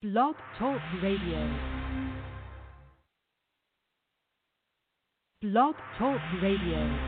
[0.00, 1.58] Blog Talk Radio.
[5.42, 6.98] Blog Talk Radio.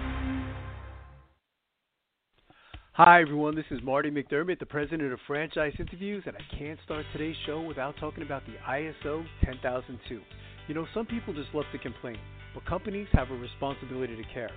[2.95, 3.55] Hi, everyone.
[3.55, 7.63] This is Marty McDermott, the president of Franchise Interviews, and I can't start today's show
[7.63, 10.21] without talking about the ISO 10002.
[10.67, 12.19] You know, some people just love to complain,
[12.55, 14.51] but companies have a responsibility to care.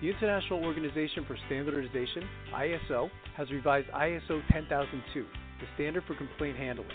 [0.00, 2.22] The International Organization for Standardization,
[2.54, 5.26] ISO, has revised ISO 10002,
[5.58, 6.86] the standard for complaint handling.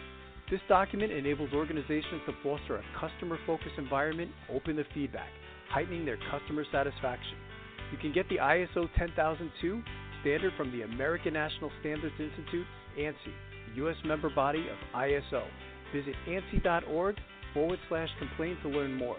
[0.50, 5.30] This document enables organizations to foster a customer focused environment open to feedback,
[5.70, 7.38] heightening their customer satisfaction.
[7.92, 9.84] You can get the ISO 10002
[10.22, 12.66] standard from the American National Standards Institute,
[12.98, 13.96] ANSI, U.S.
[14.04, 15.44] member body of ISO.
[15.94, 17.16] Visit ANSI.org
[17.54, 19.18] forward slash complain to learn more.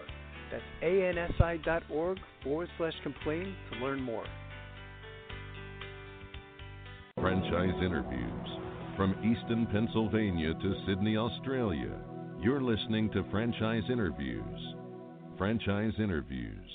[0.51, 4.25] That's ANSI.org forward slash complain to learn more.
[7.17, 11.97] Franchise interviews from Easton, Pennsylvania to Sydney, Australia.
[12.41, 14.75] You're listening to Franchise Interviews.
[15.37, 16.69] Franchise Interviews.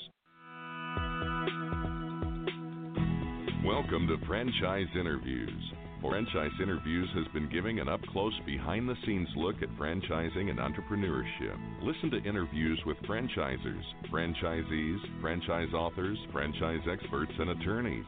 [3.65, 5.73] Welcome to Franchise Interviews.
[6.01, 10.59] Franchise Interviews has been giving an up close, behind the scenes look at franchising and
[10.59, 11.57] entrepreneurship.
[11.81, 18.05] Listen to interviews with franchisers, franchisees, franchise authors, franchise experts, and attorneys.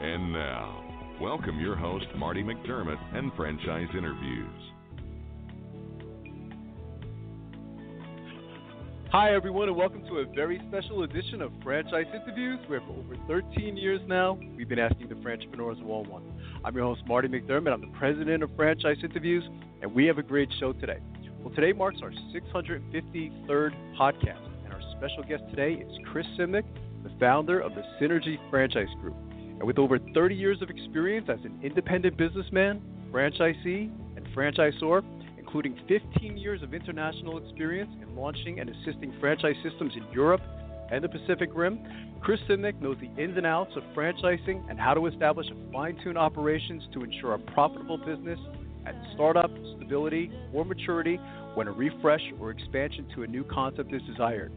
[0.00, 4.46] And now, welcome your host, Marty McDermott, and Franchise Interviews.
[9.10, 13.16] Hi, everyone, and welcome to a very special edition of Franchise Interviews, where for over
[13.28, 16.22] 13 years now, we've been asking the entrepreneurs all one.
[16.64, 17.72] I'm your host, Marty McDermott.
[17.72, 19.44] I'm the president of Franchise Interviews,
[19.80, 20.98] and we have a great show today.
[21.40, 26.64] Well, today marks our 653rd podcast, and our special guest today is Chris Simnick,
[27.02, 29.16] the founder of the Synergy Franchise Group.
[29.58, 35.02] And with over 30 years of experience as an independent businessman, franchisee, and franchisor,
[35.38, 40.42] including 15 years of international experience in launching and assisting franchise systems in Europe
[40.90, 41.78] and the Pacific Rim,
[42.20, 46.18] Chris Simnick knows the ins and outs of franchising and how to establish fine tuned
[46.18, 48.38] operations to ensure a profitable business
[48.86, 51.18] at startup, stability, or maturity
[51.54, 54.52] when a refresh or expansion to a new concept is desired.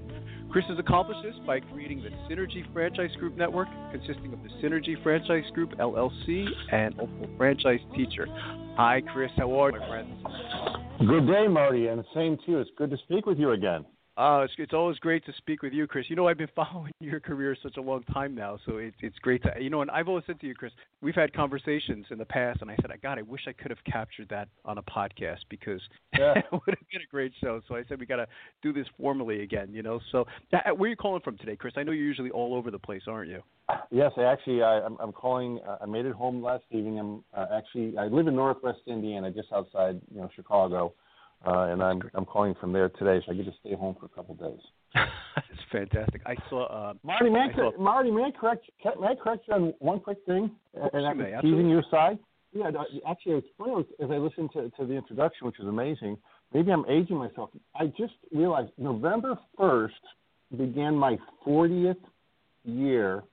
[0.51, 5.01] Chris has accomplished this by creating the Synergy Franchise Group Network, consisting of the Synergy
[5.03, 8.25] Franchise Group LLC and Opal Franchise Teacher.
[8.75, 9.29] Hi, Chris.
[9.37, 11.07] How are you, my friend?
[11.07, 12.57] Good day, Marty, and same to you.
[12.59, 13.85] It's good to speak with you again.
[14.19, 16.07] Uh, it's, it's always great to speak with you, Chris.
[16.09, 19.17] You know, I've been following your career such a long time now, so it's it's
[19.19, 19.81] great to you know.
[19.81, 22.75] And I've always said to you, Chris, we've had conversations in the past, and I
[22.81, 25.79] said, God, I wish I could have captured that on a podcast because
[26.19, 26.33] Yeah.
[26.37, 27.61] it would have been a great show.
[27.69, 28.27] So I said we got to
[28.61, 30.01] do this formally again, you know.
[30.11, 31.75] So uh, where are you calling from today, Chris?
[31.77, 33.41] I know you're usually all over the place, aren't you?
[33.89, 35.61] Yes, I actually, I, I'm, I'm calling.
[35.65, 36.99] Uh, I made it home last evening.
[36.99, 40.93] I'm uh, actually, I live in Northwest Indiana, just outside, you know, Chicago,
[41.45, 44.05] uh, and I'm I'm calling from there today, so I get to stay home for
[44.05, 44.61] a couple of days.
[44.95, 46.21] That's fantastic.
[46.25, 46.65] I saw.
[46.65, 48.69] Uh, Marty, may I, I saw- Marty, may I correct?
[48.99, 50.51] May I correct you on one quick thing?
[50.73, 51.69] and you I'm teasing absolutely.
[51.71, 52.19] your side.
[52.51, 52.71] Yeah,
[53.07, 56.17] actually, it's funny as- as I listened to, to the introduction, which is amazing.
[56.53, 57.51] Maybe I'm aging myself.
[57.75, 59.91] I just realized November 1st
[60.57, 61.95] began my 40th
[62.65, 63.23] year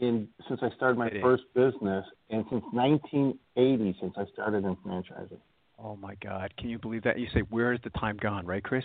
[0.00, 1.22] in since I started my It is.
[1.22, 5.38] first business, and since 1980 since I started in franchising.
[5.78, 7.18] Oh my God, can you believe that?
[7.18, 8.84] You say, where is the time gone, right, Chris?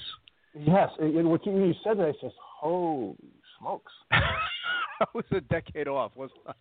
[0.54, 3.16] Yes, and what you, you said that, I said, holy
[3.60, 3.92] smokes.
[5.02, 6.54] I was a decade off, wasn't I?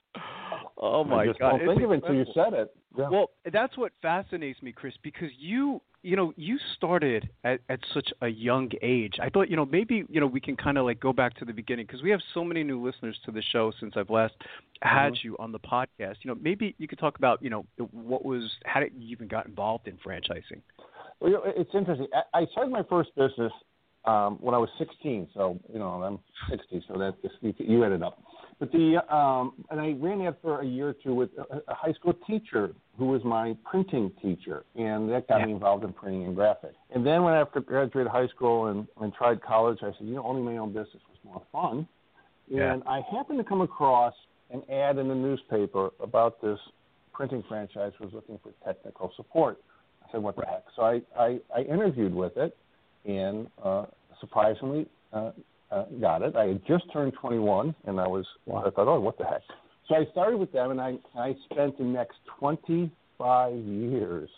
[0.78, 1.50] Oh my I just God!
[1.59, 2.75] don't It's think of it until you said it.
[2.97, 3.09] Yeah.
[3.09, 8.09] Well, that's what fascinates me, Chris, because you, you know, you started at, at such
[8.22, 9.15] a young age.
[9.21, 11.44] I thought, you know, maybe, you know, we can kind of like go back to
[11.44, 14.34] the beginning because we have so many new listeners to the show since I've last
[14.82, 15.25] had Mhm.
[15.25, 16.16] you on the podcast.
[16.22, 19.28] You know, maybe you could talk about, you know, what was, how did you even
[19.28, 20.62] got involved in franchising?
[21.20, 22.06] Well, you know, it's interesting.
[22.15, 23.53] I I started my first business
[24.05, 25.28] um, when I was 16.
[25.34, 26.19] So you know, I'm
[26.49, 28.22] 60, so that just you, you add it up.
[28.58, 31.74] But the um, and I ran that for a year or two with a, a
[31.74, 35.46] high school teacher who was my printing teacher, and that got Yeah.
[35.46, 36.74] me involved in printing and graphics.
[36.92, 40.25] And then when after graduated high school and, and tried college, I said, you know,
[40.25, 41.87] owning my own business was more fun.
[42.49, 42.72] Yeah.
[42.72, 44.14] And I happened to come across
[44.50, 46.58] an ad in the newspaper about this
[47.12, 49.61] printing franchise was looking for technical support.
[50.02, 50.64] I said, what the heck?
[50.75, 52.56] So I, I, I interviewed with it
[53.04, 53.84] and uh,
[54.20, 55.32] surprisingly uh,
[55.70, 56.37] uh, got it.
[56.37, 59.43] I had just turned 21 and I was, I thought, oh, what the heck?
[59.88, 64.31] So I started with them and I, I spent the next 25 years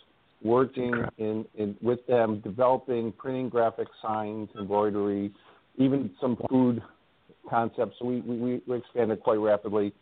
[0.43, 5.31] working in, in with them, developing printing, graphic signs, embroidery,
[5.77, 6.81] even some food
[7.49, 7.95] concepts.
[7.99, 9.93] So we, we, we expanded quite rapidly.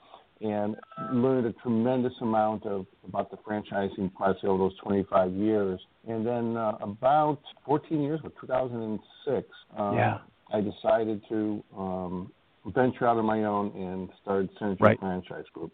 [0.41, 0.75] and
[1.11, 5.79] learned a tremendous amount of about the franchising process over those 25 years.
[6.07, 9.47] And then uh, about 14 years, or 2006,
[9.77, 10.19] um, Yeah.
[10.53, 12.31] I decided to um,
[12.67, 14.99] venture out on my own and started Synergy Right.
[14.99, 15.71] Franchise Group.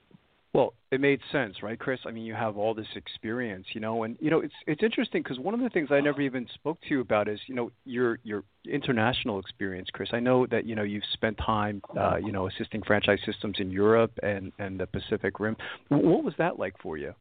[0.56, 2.00] Well, it made sense, right, Chris?
[2.06, 5.22] I mean, you have all this experience, you know, and you know, it's it's interesting
[5.22, 7.72] because one of the things I never even spoke to you about is, you know,
[7.84, 10.08] your your international experience, Chris.
[10.14, 13.70] I know that you know you've spent time, uh, you know, assisting franchise systems in
[13.70, 15.58] Europe and and the Pacific Rim.
[15.90, 17.14] What was that like for you?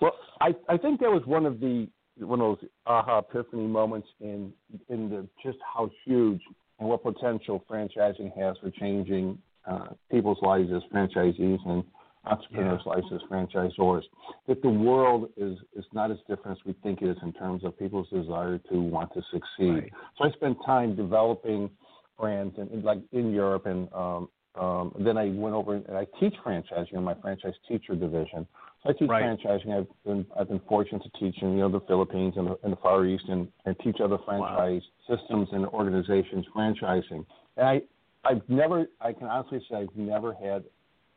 [0.00, 1.86] Well, I, I think that was one of the
[2.18, 4.52] one of those aha epiphany moments in
[4.88, 6.40] in the just how huge
[6.78, 11.84] and what potential franchising has for changing uh, people's lives as franchisees and
[12.24, 14.02] entrepreneurs' lives as franchisors.
[14.46, 17.64] That the world is is not as different as we think it is in terms
[17.64, 19.82] of people's desire to want to succeed.
[19.82, 19.92] Right.
[20.16, 21.70] So I spent time developing
[22.18, 26.06] brands in, in like in Europe and um, um, then I went over and I
[26.18, 28.46] teach franchising in my franchise teacher division.
[28.84, 29.22] I teach Right.
[29.24, 29.76] franchising.
[29.76, 32.72] I've been I've been fortunate to teach in you know the Philippines and the, and
[32.72, 37.24] the Far East and, and teach other franchise systems and organizations franchising.
[37.56, 37.82] And I
[38.24, 40.64] I've never I can honestly say I've never had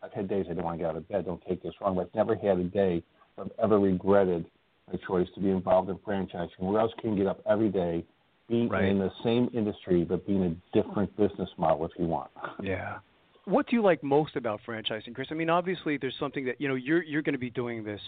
[0.04, 1.25] I've had days I don't want to get out of bed.
[1.25, 3.04] Don't take this wrong, but I've never had a day
[3.38, 4.46] I've ever regretted
[4.92, 6.50] my choice to be involved in franchising.
[6.60, 8.04] Where else can you get up every day,
[8.50, 8.86] be Right.
[8.86, 12.31] in the same industry but be in a different business model if you want.
[12.62, 12.98] Yeah.
[13.46, 15.28] What do you like most about franchising, Chris?
[15.32, 18.02] I mean, obviously, there's something that you know you're you're going to be doing this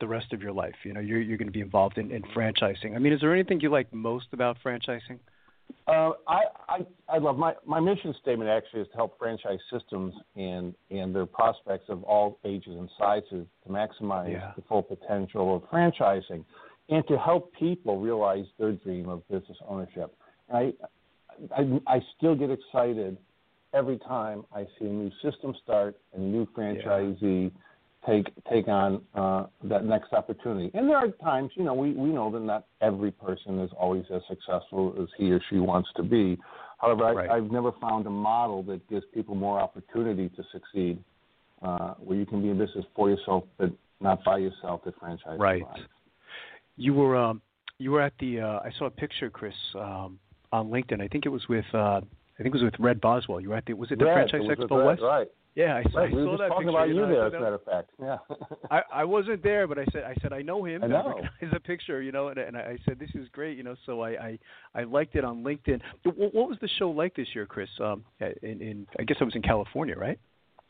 [0.00, 0.74] the rest of your life.
[0.84, 2.94] You know, you're you're going to be involved in, in franchising.
[2.94, 5.18] I mean, is there anything you like most about franchising?
[5.86, 10.14] Uh, I, I I love my my mission statement actually is to help franchise systems
[10.36, 14.52] and and their prospects of all ages and sizes to maximize Yeah.
[14.56, 16.44] the full potential of franchising,
[16.88, 20.14] and to help people realize their dream of business ownership.
[20.52, 20.72] I
[21.54, 23.18] I, I still get excited
[23.74, 27.50] every time I see a new system start and a new franchisee
[28.06, 30.70] take take on uh, that next opportunity.
[30.74, 34.04] And there are times, you know, we, we know that not every person is always
[34.14, 36.38] as successful as he or she wants to be.
[36.78, 37.30] However, I, Right.
[37.30, 41.02] I've never found a model that gives people more opportunity to succeed,
[41.60, 44.82] uh, where you can be in business for yourself, but not by yourself.
[44.84, 45.64] That franchise Right.
[46.76, 47.42] You were um
[47.78, 50.18] you were at the uh, I saw a picture, Chris, um,
[50.52, 51.00] on LinkedIn.
[51.00, 52.00] I think it was with uh,
[52.38, 53.40] I think it was with Red Boswell.
[53.40, 55.02] You were at the was it the Red, Franchise it Expo Red, West?
[55.02, 55.28] Right.
[55.54, 56.12] Yeah, I, saw- right.
[56.12, 56.70] I We saw that talking picture.
[56.70, 57.90] about you you know, there, as a matter of fact.
[58.00, 58.18] Yeah.
[58.70, 60.84] I, I wasn't there, but I said I said I know him.
[60.84, 61.08] I know.
[61.08, 63.74] recognize the picture, you know, and, and I said this is great, you know.
[63.86, 64.38] So I I,
[64.76, 65.80] I liked it on LinkedIn.
[66.04, 67.68] What, what was the show like this year, Chris?
[67.80, 70.18] Um, in, in I guess it was in California, right?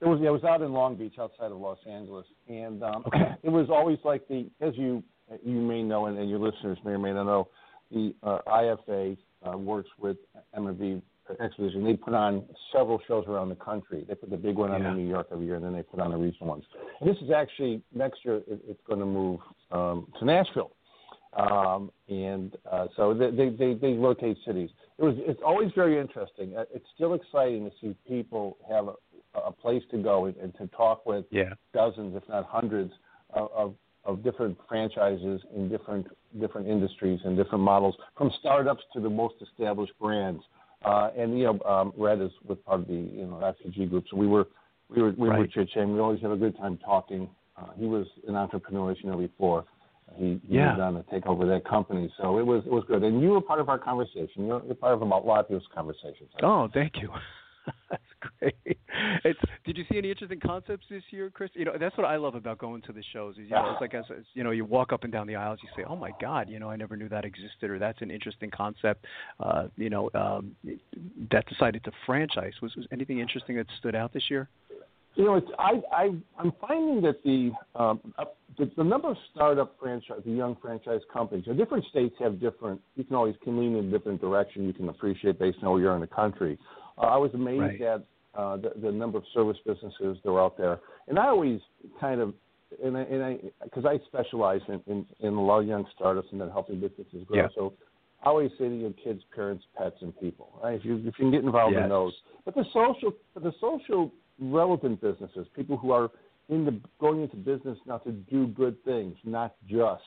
[0.00, 0.21] It was.
[0.23, 3.32] It was out in Long Beach, outside of Los Angeles, and um, Okay.
[3.43, 5.03] it was always like the, as you
[5.44, 7.49] you may know, and, and your listeners may or may not know,
[7.91, 10.17] the uh, IFA uh, works with
[10.56, 11.03] MFV
[11.40, 11.84] Exposition.
[11.84, 14.04] They put on several shows around the country.
[14.08, 14.90] They put the big one on Yeah.
[14.90, 16.64] in New York every year, and then they put on the regional ones.
[17.00, 18.36] And this is actually next year.
[18.48, 19.40] It, it's going to move
[19.70, 20.72] um, to Nashville.
[21.34, 24.70] Um, and uh, so they, they, they, they rotate cities.
[24.98, 26.56] It was, it's always very interesting.
[26.56, 28.94] Uh, It's still exciting to see people have a,
[29.38, 31.52] a place to go and, and to talk with Yeah.
[31.75, 32.92] dozens, if not hundreds,
[33.34, 36.06] of, of, of different franchises in different
[36.40, 40.42] different industries and different models, from startups to the most established brands.
[40.84, 44.04] Uh, and you know, um, Red is with part of the you know FCG group,
[44.10, 44.46] so we were
[44.88, 45.50] we were we were Right.
[45.50, 45.94] chit chatting.
[45.94, 47.28] We always have a good time talking.
[47.56, 49.64] Uh, he was an entrepreneur, as you know, before.
[50.14, 50.69] He, he Yeah.
[50.70, 53.02] moved on to take over that company, so it was it was good.
[53.02, 54.46] And you were part of our conversation.
[54.46, 56.30] You're, you're part of a lot of people's conversations.
[56.42, 57.11] Oh, thank you.
[59.25, 59.38] It's.
[59.64, 61.50] Did you see any interesting concepts this year, Chris?
[61.54, 63.35] You know, that's what I love about going to the shows.
[63.35, 65.37] Is you know, it's like as as, you know, you walk up and down the
[65.37, 68.00] aisles, you say, "Oh my God," you know, I never knew that existed, or that's
[68.00, 69.04] an interesting concept.
[69.40, 70.54] Uh, you know, um,
[71.30, 72.52] that decided to franchise.
[72.62, 74.49] Was, was anything interesting that stood out this year?
[75.14, 79.16] You know, it's, I, I, I'm finding that the, um, up- the the number of
[79.35, 82.80] startup franchise, the young franchise companies, know, different states have different.
[82.97, 84.64] You can always can lean in a different direction.
[84.64, 86.59] You can appreciate based on where you are in the country.
[86.97, 87.80] Uh, I was amazed Right.
[87.83, 88.04] at
[88.38, 91.61] uh, the, the number of service businesses that were out there, and I always
[92.00, 92.33] kind of.
[92.85, 96.28] And I, and I, because I specialize in, in, in a lot of young startups
[96.33, 97.38] and then helping businesses grow.
[97.38, 97.49] Yeah.
[97.54, 97.73] So
[98.23, 100.75] I always say to your kids, parents, pets, and people, right?
[100.75, 101.85] If you, if you can get involved Yes.
[101.85, 102.12] in those,
[102.45, 106.11] but the social, but the social relevant businesses, people who are
[106.50, 110.02] in the going into business now to do good things, not just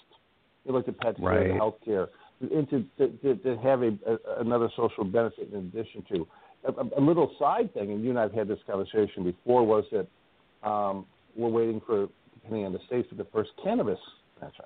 [0.63, 1.49] you look at pet care, Right.
[1.49, 2.09] and healthcare,
[2.41, 6.27] into to, to, to have a, a another social benefit in addition to
[6.65, 7.91] a, a- little side thing.
[7.91, 9.65] And you and I have had this conversation before.
[9.65, 10.07] Was that
[10.67, 13.99] um, we're waiting for depending on the states for the first cannabis
[14.39, 14.65] franchise.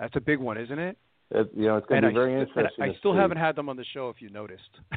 [0.00, 0.96] That's a big one, isn't it?
[1.30, 2.82] It, you know, it's going to be I, very interesting.
[2.84, 3.18] I still see.
[3.18, 4.08] haven't had them on the show.
[4.10, 4.62] If you noticed.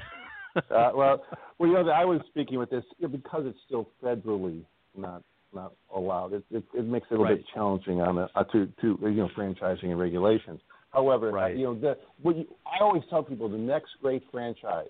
[0.55, 1.23] uh, well,
[1.59, 4.61] well, you know, I was speaking with this because it's still federally
[4.97, 5.23] not
[5.53, 6.33] not allowed.
[6.33, 7.37] It it, it makes it a little Right.
[7.37, 10.59] bit challenging on the, uh, to to you know franchising and regulations.
[10.91, 11.55] However, Right.
[11.55, 14.87] you know the what you, I always tell people the next great franchise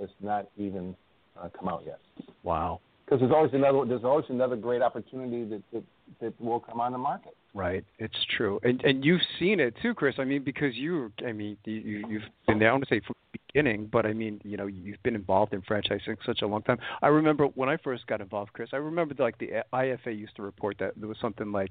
[0.00, 0.94] has not even
[1.40, 1.98] uh, come out yet
[2.42, 2.80] Wow.
[3.04, 5.82] because there's always another there's always another great opportunity that, that
[6.20, 7.34] that will come on the market.
[7.54, 10.16] Right, it's true, and and you've seen it too, Chris.
[10.18, 12.68] I mean, because you, I mean, you you- you've been there.
[12.70, 15.54] I want to say from the beginning, but I mean, you know, you've been involved
[15.54, 16.78] in franchising such a long time.
[17.00, 18.70] I remember when I first got involved, Chris.
[18.72, 21.70] I remember like the IFA used to report that there was something like,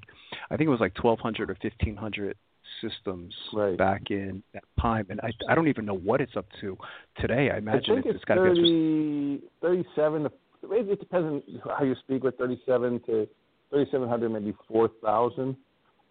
[0.50, 2.36] I think it was like 1,200 or 1,500
[2.80, 3.76] systems Right.
[3.76, 6.76] back in that time, and I I don't even know what it's up to
[7.20, 7.50] today.
[7.50, 9.42] I imagine I it's, it's got to be.
[9.60, 10.30] 30, 37 to
[10.72, 11.42] it it depends on
[11.76, 13.28] how you speak with 37 to
[13.70, 15.56] 3700 maybe 4000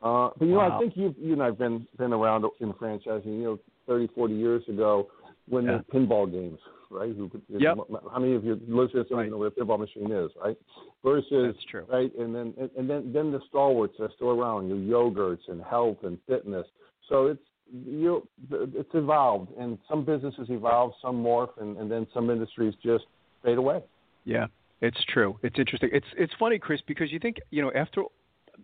[0.02, 3.26] uh but you know I think you you and I've been been around in franchising
[3.26, 5.08] you know 30 40 years ago
[5.48, 5.78] when Yeah.
[5.80, 6.60] the pinball games
[6.90, 7.78] right who Yep.
[8.12, 9.30] how many of your listeners don't Right.
[9.32, 10.58] know what a pinball machine is right
[11.04, 11.86] versus That's true.
[11.90, 15.62] right and then and, and then then the stalwarts are still around your yogurts and
[15.64, 16.68] health and fitness
[17.10, 22.30] so it's you it's evolved and some businesses evolve some morph and, and then some
[22.30, 23.06] industries just
[23.44, 23.82] fade away
[24.26, 24.48] Yeah,
[24.82, 25.38] it's true.
[25.44, 25.90] It's interesting.
[25.92, 28.04] It's it's funny, Chris, because you think you know after.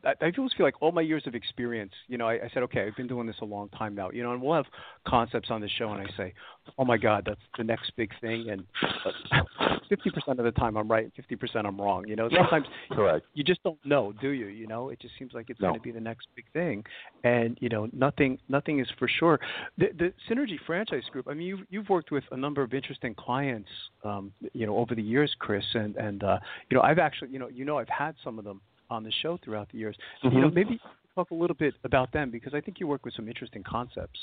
[0.04, 2.64] I I always feel like all my years of experience, you know, I, I said,
[2.64, 4.66] okay, I've been doing this a long time now, you know, and we'll have
[5.08, 6.34] concepts on the show, and I say,
[6.78, 8.64] oh my God, that's the next big thing, and
[9.90, 12.30] fifty percent of the time I'm right, fifty percent I'm wrong, you know.
[12.30, 14.48] Sometimes correct you just don't know, do you?
[14.48, 15.70] You know, it just seems like it's No.
[15.70, 16.84] going to be the next big thing,
[17.24, 19.40] and you know, nothing, nothing is for sure.
[19.78, 21.28] The, the Synergy Franchise Group.
[21.30, 23.70] I mean, you've you've worked with a number of interesting clients,
[24.04, 27.40] um, you know, over the years, Chris, and and uh, you know, I've actually, you
[27.40, 29.96] know, you know, I've had some of them on the show throughout the years.
[30.24, 30.54] You know, Mhm.
[30.54, 30.80] maybe
[31.16, 34.20] talk a little bit about them because I think you work with some interesting concepts.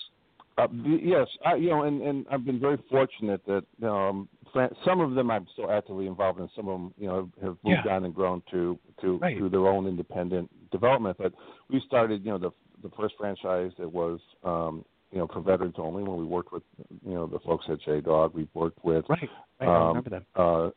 [0.58, 4.26] Uh, yes, I, you know, and, and I've been very fortunate that um,
[4.84, 6.48] some of them I'm still actively involved in.
[6.56, 7.96] Some of them, you know, have moved Yeah.
[7.96, 9.36] on and grown to to Right.
[9.38, 11.18] to their own independent development.
[11.18, 11.34] But
[11.68, 12.50] we started, you know, the
[12.82, 16.02] the first franchise that was, um, you know, for veterans only.
[16.02, 16.62] When we worked with,
[17.04, 19.28] you know, the folks at J Dog, we worked with Right.
[19.60, 19.68] Right.
[19.68, 20.26] I Um, remember them.
[20.36, 20.70] uh,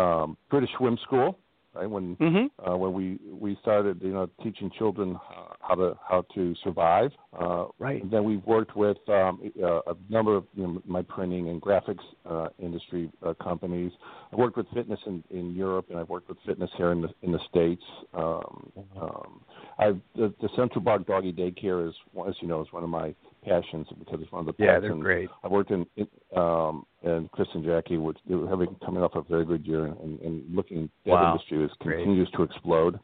[0.00, 1.38] um, British Swim School,
[1.76, 1.90] right?
[1.90, 2.68] When Mm-hmm.
[2.70, 5.18] uh, when we we started, you know, teaching children
[5.60, 7.12] how to how to survive.
[7.38, 8.02] Uh, Right.
[8.02, 11.60] and then we've worked with um, uh, a number of you know, my printing and
[11.60, 13.92] graphics uh, industry uh, companies.
[14.32, 17.10] I've worked with fitness in, in Europe, and I've worked with fitness here in the
[17.22, 17.82] in the states.
[18.14, 19.40] Um, um,
[19.78, 21.94] I've, the, the Central Bark Doggy Daycare is,
[22.26, 23.14] as you know, is one of my
[23.46, 25.30] passions because it's one of the Yeah, they're great.
[25.44, 29.14] I worked in, in um, and Chris and Jackie were they were having coming off
[29.14, 31.32] a very good year, and, and looking that Wow.
[31.32, 31.98] industry is Great.
[31.98, 32.98] continues to explode.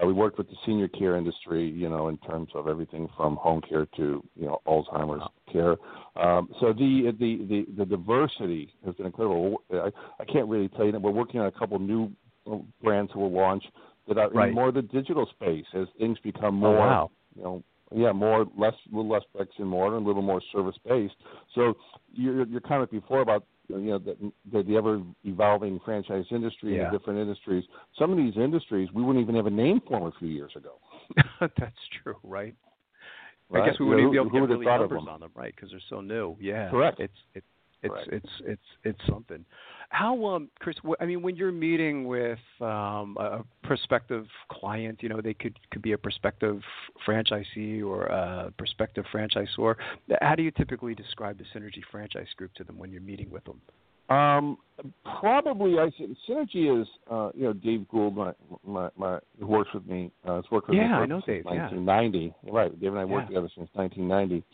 [0.00, 3.36] Uh, we worked with the senior care industry, you know, in terms of everything from
[3.36, 5.32] home care to you know Alzheimer's Wow.
[5.52, 5.76] care.
[6.22, 9.62] Um, so the, the the the diversity has been incredible.
[9.72, 12.12] I, I can't really tell you that we're working on a couple new
[12.82, 13.64] brands that will launch
[14.08, 14.50] that are Right.
[14.50, 17.10] in more the digital space as things become Oh, more wow.
[17.34, 17.62] you know,
[17.94, 21.14] yeah, more less, a little less bricks and mortar, a little more service based.
[21.54, 21.74] So
[22.12, 24.16] your your comment before about you know the
[24.52, 26.84] the, the ever evolving franchise industry Yeah.
[26.84, 27.64] and the different industries.
[27.98, 30.52] Some of these industries we wouldn't even have a name for them a few years
[30.56, 30.78] ago.
[31.40, 32.54] That's true, right?
[33.54, 35.08] I guess we You wouldn't know, even be able to get really numbers them?
[35.08, 35.54] on them, right?
[35.54, 36.36] Because they're so new.
[36.40, 36.98] Yeah, Correct.
[36.98, 37.46] It's it's
[37.82, 38.08] it's Correct.
[38.12, 39.44] it's it's it's something.
[39.90, 40.76] How um, Chris?
[40.86, 45.58] wh- I mean, when you're meeting with um, a prospective client, you know, they could
[45.70, 46.60] could be a prospective
[47.06, 49.76] franchisee or a prospective franchisor.
[50.20, 53.44] How do you typically describe the Synergy Franchise Group to them when you're meeting with
[53.44, 53.60] them?
[54.08, 54.58] Um,
[55.20, 55.90] probably I
[56.28, 58.32] Synergy is uh, you know Dave Gould, my
[58.64, 60.12] my, my who works with me.
[60.24, 61.68] Uh, has worked with me Yeah, for I know Dave, yeah.
[61.70, 62.34] 1990.
[62.50, 63.40] Right, Dave and I worked Yeah.
[63.40, 64.44] together since 1990.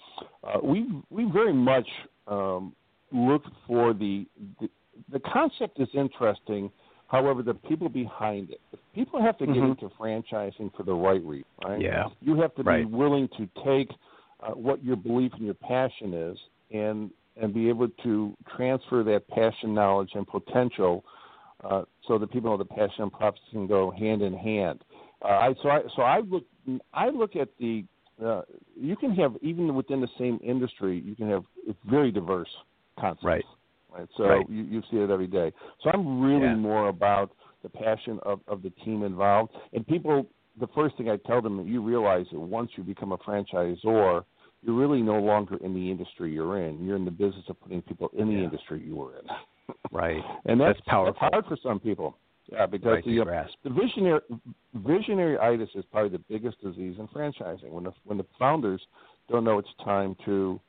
[0.43, 1.87] Uh, we we very much
[2.27, 2.75] um,
[3.13, 4.27] look for the,
[4.61, 4.69] the
[5.13, 6.71] the concept is interesting.
[7.09, 8.61] However, the people behind it,
[8.95, 9.71] people have to get Mhm.
[9.71, 11.81] into franchising for the right reason, right?
[11.81, 12.09] Yeah.
[12.23, 12.89] You have to Right.
[12.89, 13.91] be willing to take
[14.41, 16.39] uh, what your belief and your passion is,
[16.73, 21.03] and and be able to transfer that passion, knowledge, and potential,
[21.65, 24.85] uh, so that people know the passion and profits can go hand in hand.
[25.23, 26.45] Uh, I, so I so I look
[26.93, 27.85] I look at the
[28.23, 28.43] uh,
[28.77, 31.45] you can have even within the same industry you can have
[31.85, 32.51] very diverse
[32.99, 33.25] concepts.
[33.25, 33.45] Right.
[33.93, 34.09] Right.
[34.17, 34.49] So Right.
[34.49, 35.53] You, you see it every day.
[35.83, 36.55] So I'm really Yeah.
[36.55, 37.33] more about
[37.63, 39.53] the passion of, of the team involved.
[39.73, 40.27] And people,
[40.61, 44.25] the first thing I tell them that you realize that once you become a franchisor,
[44.65, 46.85] you're really no longer in the industry you're in.
[46.85, 48.45] You're in the business of putting people in the Yeah.
[48.45, 49.27] industry you were in.
[49.91, 50.23] Right.
[50.47, 51.17] and that's, That's powerful.
[51.21, 52.17] That's hard for some people.
[52.51, 54.21] Yeah, because Right the, uh, the visionary
[54.75, 57.71] visionary itis is probably the biggest disease in franchising.
[57.71, 58.83] When the when the founders
[59.31, 60.61] don't know it's time to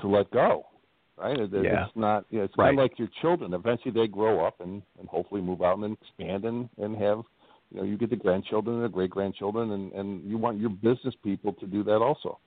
[0.00, 0.66] to let go,
[1.16, 1.38] right?
[1.38, 1.86] It- Yeah.
[1.86, 2.24] It's not.
[2.30, 2.68] You know, it's Right.
[2.68, 3.54] kind of like your children.
[3.54, 7.22] Eventually, they grow up and and hopefully move out and expand and and have
[7.70, 10.70] you know you get the grandchildren and the great grandchildren, and and you want your
[10.70, 12.38] business people to do that also.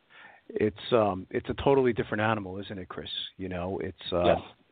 [0.50, 3.10] It's um it's a totally different animal, isn't it, Chris?
[3.38, 4.24] You know, it's uh,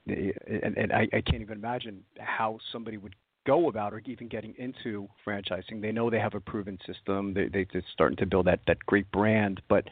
[0.07, 0.35] yes.
[0.47, 4.53] and, and I, I can't even imagine how somebody would go about or even getting
[4.57, 5.81] into franchising.
[5.81, 7.33] They know they have a proven system.
[7.33, 9.61] They, they, they're starting to build that, that great brand.
[9.69, 9.85] But,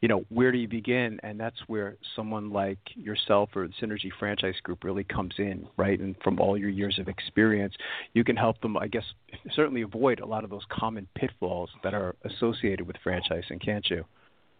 [0.00, 1.18] you know, where do you begin?
[1.22, 5.98] And that's where someone like yourself or the Synergy Franchise Group really comes in, right?
[5.98, 7.74] And from all your years of experience,
[8.14, 9.04] you can help them, I guess,
[9.54, 14.04] certainly avoid a lot of those common pitfalls that are associated with franchising, can't you?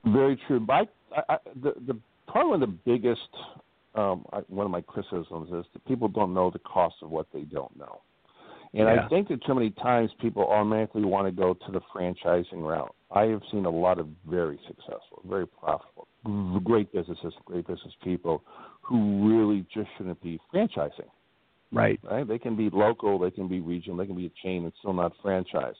[0.06, 0.60] Very true.
[0.60, 3.28] But I, I, the, the probably one of the biggest
[3.94, 7.26] um, I, one of my criticisms is that people don't know the cost of what
[7.32, 8.00] they don't know.
[8.74, 9.04] And yeah.
[9.04, 12.94] I think that too many times people automatically want to go to the franchising route.
[13.10, 16.06] I have seen a lot of very successful, very profitable,
[16.64, 18.42] great businesses, great business people
[18.82, 21.08] who really just shouldn't be franchising.
[21.70, 22.00] Right.
[22.02, 22.26] Right.
[22.26, 24.94] They can be local, they can be regional, they can be a chain and still
[24.94, 25.74] not franchise.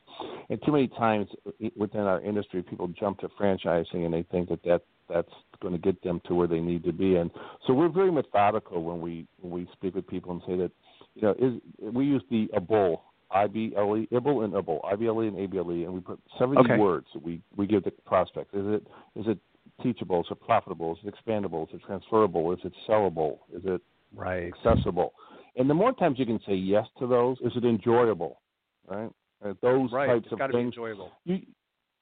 [0.51, 1.29] And too many times
[1.77, 5.81] within our industry, people jump to franchising and they think that, that that's going to
[5.81, 7.17] get them to where they need to be.
[7.17, 7.31] And
[7.67, 10.71] so we're very methodical when we when we speak with people and say that
[11.21, 14.95] you know, is we use the ABLE, I B L E, IBLE and ABLE, I
[14.97, 16.77] B L E and A B L E, and we put seventy okay.
[16.79, 18.55] words that we we give the prospect.
[18.55, 19.39] Is it is it
[19.83, 20.21] teachable?
[20.21, 20.93] Is it profitable?
[20.93, 21.69] Is it expandable?
[21.69, 22.53] Is it transferable?
[22.53, 23.39] Is it sellable?
[23.55, 23.83] Is it
[24.15, 25.13] right accessible?
[25.57, 28.41] And the more times you can say yes to those, is it enjoyable?
[28.87, 29.11] Right?
[29.45, 30.07] Uh, those right.
[30.07, 30.53] types it's of things.
[30.53, 31.11] Be enjoyable.
[31.25, 31.39] You,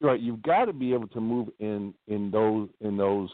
[0.01, 0.21] right.
[0.21, 3.31] You've got to be able to move in in those in those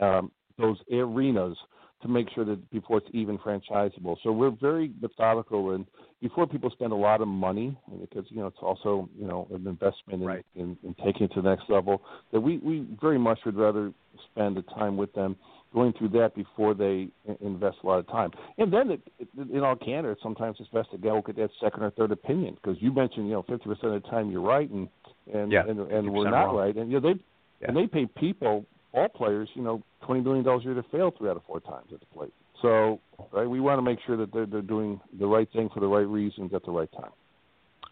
[0.00, 1.56] um, those arenas
[2.02, 4.16] to make sure that before it's even franchisable.
[4.22, 5.86] So we're very methodical and
[6.22, 9.66] before people spend a lot of money because you know it's also you know an
[9.66, 10.46] investment in, right.
[10.54, 12.02] in, in taking it to the next level
[12.32, 13.92] that we, we very much would rather
[14.30, 15.36] spend the time with them
[15.72, 17.08] going through that before they
[17.40, 18.30] invest a lot of time.
[18.58, 21.84] And then, it, it, in all candor, sometimes it's best to go get that second
[21.84, 24.68] or third opinion because you mentioned, you know, fifty percent of the time you're right
[24.70, 24.88] and
[25.32, 26.56] and yeah, and, and we're not wrong.
[26.56, 27.20] right, and you know they
[27.60, 27.68] yeah.
[27.68, 31.12] and they pay people all players, you know, twenty million dollars a year to fail
[31.16, 32.32] three out of four times at the plate.
[32.62, 33.00] So,
[33.32, 35.88] right, we want to make sure that they're they're doing the right thing for the
[35.88, 37.10] right reasons at the right time.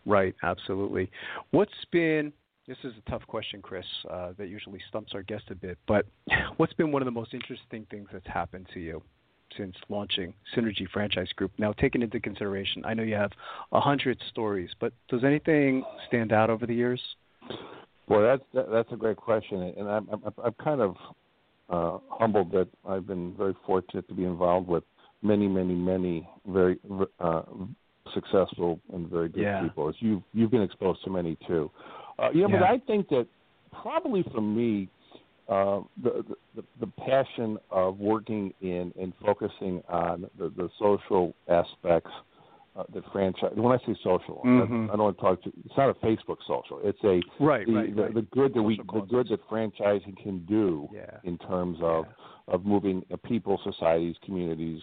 [0.07, 1.11] Right, absolutely.
[1.51, 2.33] What's been
[2.69, 6.05] this is a tough question, Chris, uh, that usually stumps our guest a bit, but
[6.59, 9.03] what's been one of the most interesting things that's happened to you
[9.57, 11.51] since launching Synergy Franchise Group?
[11.57, 13.33] Now, taking into consideration, I know you have
[13.73, 17.01] a hundred stories, but does anything stand out over the years?
[18.09, 20.97] Well, that's that, that's a great question, and I'm I'm, I'm kind of
[21.71, 24.85] uh, humbled that I've been very fortunate to be involved with
[25.23, 26.79] many, many, many very
[27.21, 27.43] uh,
[28.15, 29.63] successful and very good yeah.
[29.63, 29.89] people.
[29.89, 31.71] As you've you've been exposed to many too.
[32.19, 33.27] Uh, yeah, yeah, but I think that
[33.83, 34.89] probably for me,
[35.49, 42.11] uh, the, the the passion of working in and focusing on the, the social aspects
[42.79, 43.53] uh, that franchise.
[43.55, 44.91] When I say social, mm-hmm.
[44.91, 45.53] I, I don't want to talk to.
[45.65, 46.81] It's not a Facebook social.
[46.85, 48.15] It's a right, the, right, the, right.
[48.15, 51.19] the good that we Social the good that franchising can do yeah.
[51.25, 52.55] in terms of yeah.
[52.55, 54.81] of moving uh, people, societies, communities,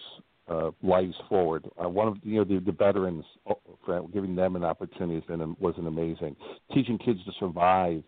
[0.48, 1.68] uh, lives forward.
[1.82, 5.56] Uh, one of you know the, the veterans, uh, giving them an opportunity has been
[5.58, 6.36] was an amazing.
[6.72, 8.02] Teaching kids to survive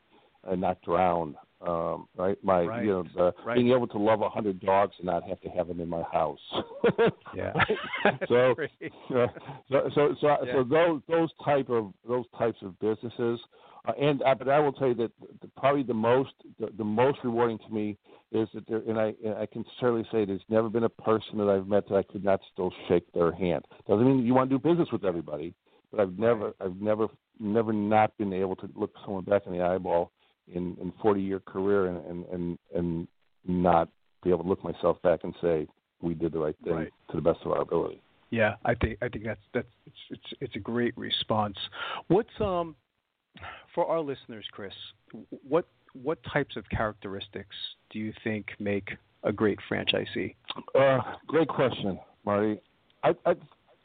[0.44, 1.35] and not drown.
[1.61, 2.85] Um, right, my right.
[2.85, 3.57] you know the, right.
[3.57, 6.03] being able to love a hundred dogs and not have to have them in my
[6.12, 6.38] house.
[7.35, 7.53] yeah.
[8.29, 8.55] so,
[9.09, 9.27] so
[9.68, 10.53] so so, yeah.
[10.53, 13.40] so those those type of those types of businesses,
[13.88, 15.11] uh, and uh, but I will tell you that
[15.42, 17.97] the, probably the most the, the most rewarding to me
[18.31, 21.38] is that there, and I and I can certainly say there's never been a person
[21.38, 23.64] that I've met that I could not still shake their hand.
[23.88, 25.55] Doesn't mean you want to do business with everybody,
[25.90, 27.09] but I've never I've never
[27.40, 30.12] never not been able to look someone back in the eyeball
[30.53, 33.09] in in 40 year career and and and and
[33.47, 33.89] not
[34.23, 35.67] be able to look myself back and say
[36.01, 36.93] we did the right thing right.
[37.11, 38.01] to the best of our ability.
[38.31, 41.57] Yeah, I think I think that's that's it's it's, it's a great response.
[42.09, 42.77] What's um
[43.75, 44.73] for our listeners, Chris?
[45.49, 45.67] What
[46.03, 47.57] what types of characteristics
[47.91, 48.91] do you think make
[49.25, 50.35] a great franchisee?
[50.79, 52.61] Uh, great question, Marty.
[53.03, 53.35] I, I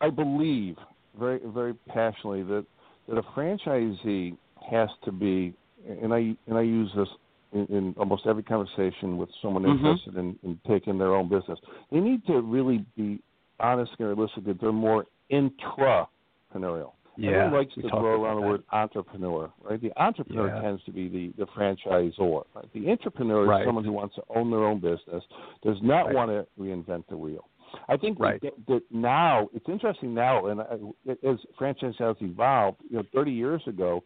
[0.02, 0.76] I believe
[1.18, 2.66] very very passionately that
[3.08, 4.38] that a franchisee
[4.70, 5.54] has to be,
[5.88, 7.08] and I and I use this
[7.54, 9.86] in, in almost every conversation with someone mm-hmm.
[9.86, 11.60] interested in, in taking their own business.
[11.92, 13.22] They need to really be
[13.60, 16.92] honest and realistic that they're more intrapreneurial.
[17.16, 18.48] Yeah, Everyone likes to throw around the that.
[18.48, 19.80] word entrepreneur, right?
[19.80, 20.62] The entrepreneur Yeah.
[20.62, 22.44] tends to be the, the franchisor.
[22.56, 22.74] Right?
[22.74, 23.62] The entrepreneur Right.
[23.62, 25.24] is someone who wants to own their own business,
[25.62, 26.16] does not Right.
[26.16, 27.48] want to reinvent the wheel.
[27.88, 28.42] I think Right.
[28.42, 30.80] that, that now it's interesting now, and I,
[31.24, 34.04] as franchise has evolved, you know, 30 years ago,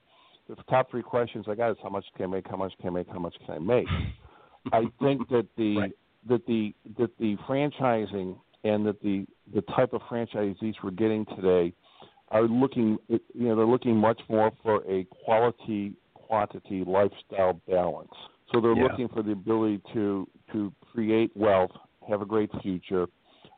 [0.47, 2.89] the top three questions I got is how much can I make, how much can
[2.89, 3.87] I make, how much can I make.
[4.73, 5.91] I think that the Right.
[6.27, 11.73] that the that the franchising and that the the type of franchisees we're getting today
[12.29, 18.11] are looking, you know, they're looking much more for a quality quantity lifestyle balance.
[18.51, 18.83] So they're Yeah.
[18.83, 21.71] looking for the ability to to create wealth,
[22.07, 23.07] have a great future,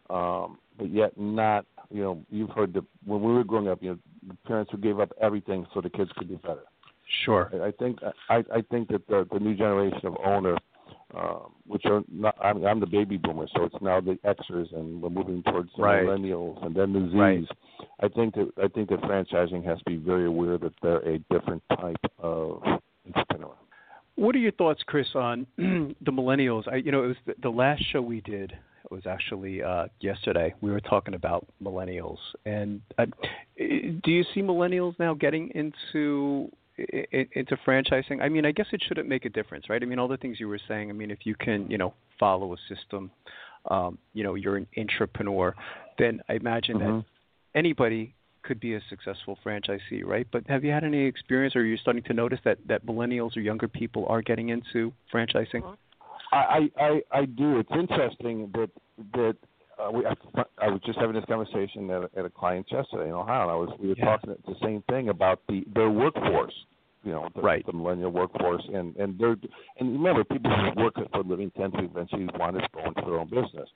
[0.10, 1.66] um, but yet not.
[1.92, 4.78] You know, you've heard that when we were growing up, you know, the parents who
[4.78, 6.66] gave up everything so the kids could do better.
[7.26, 7.50] Sure.
[7.64, 10.56] I think I, I think that the, the new generation of owner,
[11.16, 15.02] um, which are not, I'm, I'm the baby boomer, so it's now the Xers, and
[15.02, 16.04] we're moving towards the Right.
[16.04, 17.16] millennials and then the Zs.
[17.20, 17.46] Right.
[18.02, 21.20] I think that I think that franchising has to be very aware that they're a
[21.32, 22.62] different type of
[23.08, 23.56] entrepreneur.
[24.16, 26.68] What are your thoughts, Chris, on the millennials?
[26.72, 28.52] I, you know, it was the, the last show we did
[28.84, 30.54] it was actually uh, yesterday.
[30.62, 33.06] We were talking about millennials, and uh,
[33.58, 36.52] do you see millennials now getting into
[36.94, 38.22] i- i- into franchising?
[38.22, 39.82] I mean, I guess it shouldn't make a difference, right?
[39.82, 40.90] I mean, all the things you were saying.
[40.90, 43.12] I mean, if you can, you know, follow a system,
[43.70, 45.56] um, you know, you're an entrepreneur,
[45.98, 47.06] then I imagine that Mhm.
[47.56, 50.26] anybody could be a successful franchisee, right?
[50.32, 53.36] But have you had any experience, or are you starting to notice that that millennials
[53.36, 55.64] or younger people are getting into franchising?
[56.32, 57.60] I, I, I, I do.
[57.60, 58.70] It's interesting that
[59.14, 59.36] that
[59.80, 60.06] uh, we.
[60.06, 60.14] I,
[60.62, 63.44] I was just having this conversation at a, at a client yesterday in Ohio.
[63.44, 64.06] And I was we were Yeah.
[64.06, 66.54] talking the same thing about the their workforce.
[67.04, 67.66] You know, the, Right.
[67.66, 69.38] the millennial workforce, and and they're
[69.80, 73.02] and remember people who work for a living tend to eventually want to go into
[73.06, 73.70] their own business.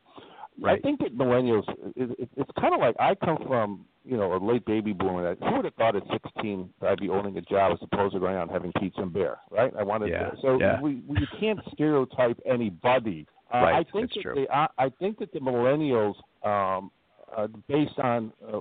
[0.64, 4.34] I think that millennials, it, it, it's kind of like I come from, you know,
[4.36, 5.24] a late baby boomer.
[5.34, 8.14] That, who would have thought at 16 that I'd be owning a job as opposed
[8.14, 9.74] to going out and having pizza and beer, right?
[9.76, 10.38] I wanted Yeah, to.
[10.44, 10.80] So yeah.
[10.80, 13.26] we, we can't stereotype anybody.
[13.54, 14.34] Uh, Right, I think that's that true.
[14.36, 16.92] They, I, I think that the millennials, um,
[17.36, 18.52] uh, based on uh,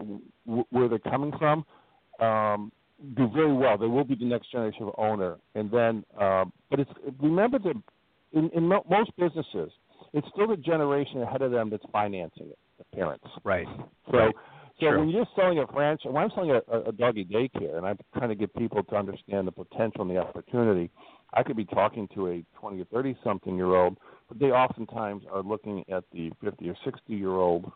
[0.46, 1.64] w- where they're coming from,
[2.20, 2.70] um,
[3.16, 3.78] do very well.
[3.78, 7.74] They will be the next generation of owner, and then, uh, but it's remember that
[8.32, 9.72] in, in mo- most businesses,
[10.12, 13.24] it's still the generation ahead of them that's financing it, the parents.
[13.44, 13.66] Right.
[14.10, 14.34] So, Right.
[14.80, 17.86] so when you're selling a franchise, when I'm selling a, a, a doggy daycare, and
[17.86, 20.90] I'm trying to get people to understand the potential and the opportunity,
[21.34, 25.24] I could be talking to a 20 or 30 something year old, but they oftentimes
[25.32, 27.70] are looking at the 50 or 60 year old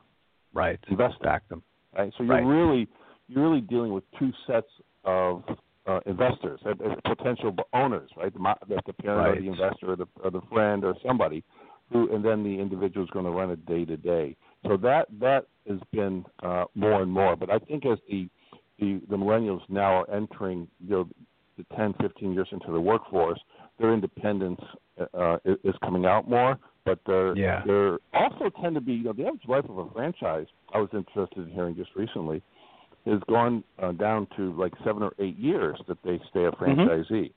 [0.52, 0.78] Right.
[0.88, 1.24] investor.
[1.24, 1.62] Back them.
[1.96, 2.12] Right.
[2.16, 2.44] So you're Right.
[2.44, 2.88] really
[3.28, 4.70] you're really dealing with two sets
[5.04, 5.42] of
[5.86, 6.60] uh, investors,
[7.04, 8.32] potential owners, right?
[8.32, 11.44] The, the parent or the investor or the, or the friend or somebody,
[11.92, 14.36] who, and then the individual is going to run it day to day.
[14.66, 17.36] So that that has been uh, more and more.
[17.36, 18.28] But I think as the
[18.78, 21.08] the, the millennials now are entering you know,
[21.56, 23.40] the 10, 15 years into the workforce,
[23.78, 24.60] their independence
[25.14, 26.58] uh, is, is coming out more.
[26.84, 27.62] But they're Yeah.
[27.66, 30.46] they're also tend to be you know the average life of a franchise.
[30.72, 32.42] I was interested in hearing just recently
[33.06, 37.32] has gone uh, down to like seven or eight years that they stay a franchisee.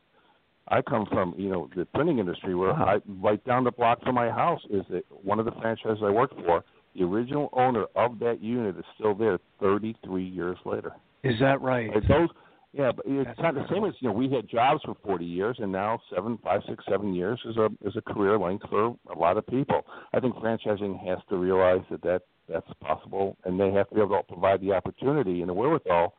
[0.68, 2.86] I come from you know the printing industry where Wow.
[2.86, 6.10] I right down the block from my house is that one of the franchises I
[6.12, 6.64] worked for.
[6.96, 10.92] The original owner of that unit is still there 33 years later.
[11.24, 11.94] Is that right?
[11.94, 12.30] Like those,
[12.74, 15.26] yeah, but it's That's not the same as you know we had jobs for 40
[15.26, 18.96] years, and now seven, five, six, seven years is a is a career length for
[19.14, 19.86] a lot of people.
[20.14, 24.02] I think franchising has to realize that that that's possible, and they have to be
[24.02, 26.16] able to provide the opportunity and the wherewithal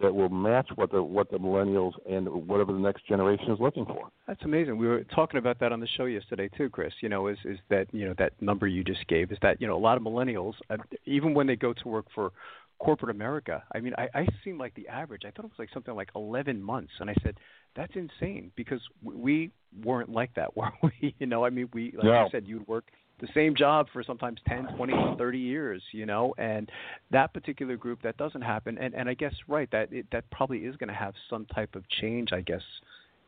[0.00, 3.84] that will match what the what the millennials and whatever the next generation is looking
[3.86, 4.08] for.
[4.26, 4.76] That's amazing.
[4.76, 6.92] We were talking about that on the show yesterday too, Chris.
[7.00, 9.66] You know, is is that you know that number you just gave is that you
[9.66, 12.32] know a lot of millennials, uh, even when they go to work for
[12.78, 15.22] corporate America, I mean, I, I seem like the average.
[15.24, 17.36] I thought it was like something like 11 months, and I said
[17.76, 19.50] that's insane because we
[19.84, 21.14] weren't like that, were we?
[21.18, 22.22] You know, I mean, we like No.
[22.24, 22.84] you said, you'd work
[23.20, 26.68] the same job for sometimes 10, 20, 30 years, you know, and
[27.12, 30.58] that particular group that doesn't happen, and and I guess right that it, that probably
[30.58, 32.62] is going to have some type of change, I guess,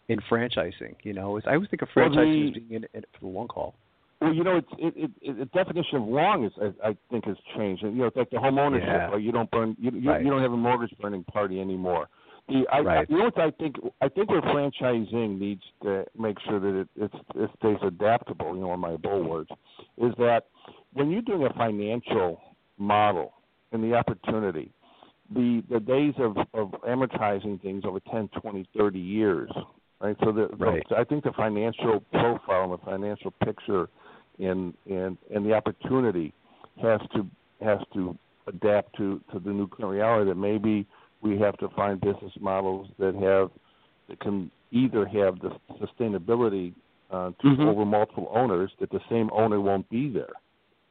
[0.08, 0.96] in franchising.
[1.02, 3.20] You know, It's- I always think of Well, franchising as being in, in it for
[3.20, 3.74] the long haul.
[4.20, 7.26] Well, you know, it's it, it, it, the definition of long is I, I think
[7.26, 7.82] has changed.
[7.82, 8.88] And, you know, it's like the home ownership.
[8.88, 9.06] Yeah.
[9.08, 9.22] Right?
[9.22, 9.76] You don't burn.
[9.78, 10.24] You, you, Right.
[10.24, 12.08] you don't have a mortgage burning party anymore.
[12.48, 12.98] The, I, Right.
[12.98, 13.76] I, you know what I think?
[14.00, 18.54] I think where franchising needs to make sure that it it's, it stays adaptable.
[18.54, 19.50] You know, in my bull words,
[19.98, 20.44] is that
[20.94, 22.40] when you're doing a financial
[22.78, 23.34] model
[23.72, 24.72] and the opportunity,
[25.34, 29.50] the the days of of amortizing things over 10, 20, 30 years,
[30.00, 30.16] right?
[30.24, 30.82] So the, Right.
[30.88, 33.88] the I think the financial profile and the financial picture
[34.38, 36.32] and and and the opportunity
[36.80, 37.26] has to
[37.62, 40.86] has to adapt to to the new current reality that maybe
[41.22, 43.50] we have to find business models that have
[44.08, 46.72] that can either have the sustainability
[47.10, 47.66] uh, to Mhm.
[47.66, 50.32] over multiple owners that the same owner won't be there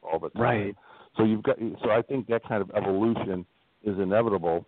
[0.02, 0.42] all the time.
[0.42, 0.76] Right.
[1.16, 3.46] So you've got so I think that kind of evolution
[3.84, 4.66] is inevitable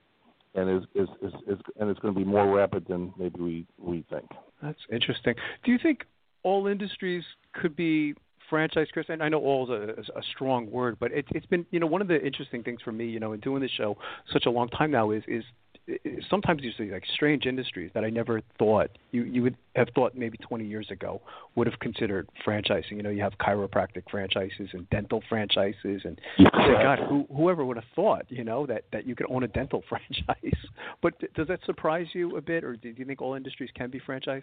[0.55, 3.67] and is is, is, is and it's going to be more rapid than maybe we
[3.79, 4.31] we think.
[4.63, 5.35] That's interesting.
[5.65, 6.05] Do you think
[6.43, 8.15] all industries could be
[8.49, 11.67] franchise, Chris, and I know all is a, a strong word, but it, it's been
[11.71, 13.97] you know one of the interesting things for me, you know, in doing this show
[14.33, 15.45] such a long time now is is
[16.29, 20.15] sometimes you see like strange industries that I never thought you you would have thought
[20.15, 21.21] maybe 20 years ago
[21.55, 22.93] would have considered franchising.
[22.93, 26.21] You know, you have chiropractic franchises and dental franchises, and
[26.53, 29.83] God, who, whoever would have thought, you know, that that you could own a dental
[29.89, 30.59] franchise?
[31.03, 34.01] But does that surprise you a bit, or do you think all industries can be
[34.01, 34.43] franchised?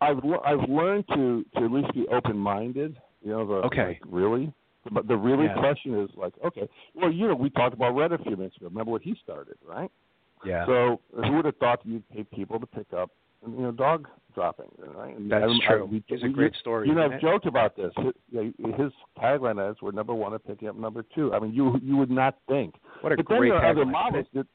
[0.00, 2.96] I've I've learned to to at least be open minded.
[3.26, 4.52] You know, the okay, like, really.
[4.92, 5.58] But the really yeah.
[5.58, 8.66] question is like, okay, well, you know, we talked about Red a few minutes ago.
[8.66, 9.90] Remember what he started, right?
[10.44, 10.64] Yeah.
[10.64, 13.10] So who would have thought you'd pay people to pick up,
[13.44, 15.16] you know, dog dropping, right?
[15.16, 15.82] And That's I, true.
[15.82, 16.86] I, we, it's we, a great story.
[16.86, 17.92] You know, I've joked about this.
[17.96, 21.34] His, his tagline is, "We're number one at picking up number two.
[21.34, 22.76] I mean, you you would not think.
[23.00, 24.46] What a but great then there are other models that,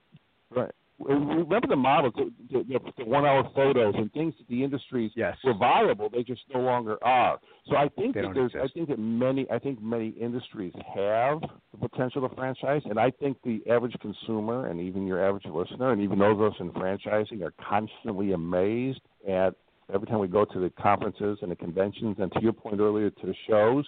[0.50, 0.72] right?
[1.06, 5.36] Remember the models, the, the, the one-hour photos and things that the industries yes.
[5.44, 6.10] were viable.
[6.10, 7.40] They just no longer are.
[7.68, 8.64] So I think they that there's, exist.
[8.64, 13.12] I think that many, I think many industries have the potential to franchise, and I
[13.12, 16.72] think the average consumer and even your average listener and even those of us in
[16.72, 19.56] franchising are constantly amazed at
[19.94, 23.10] every time we go to the conferences and the conventions, and to your point earlier,
[23.10, 23.86] to the shows,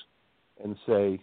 [0.63, 1.19] and say,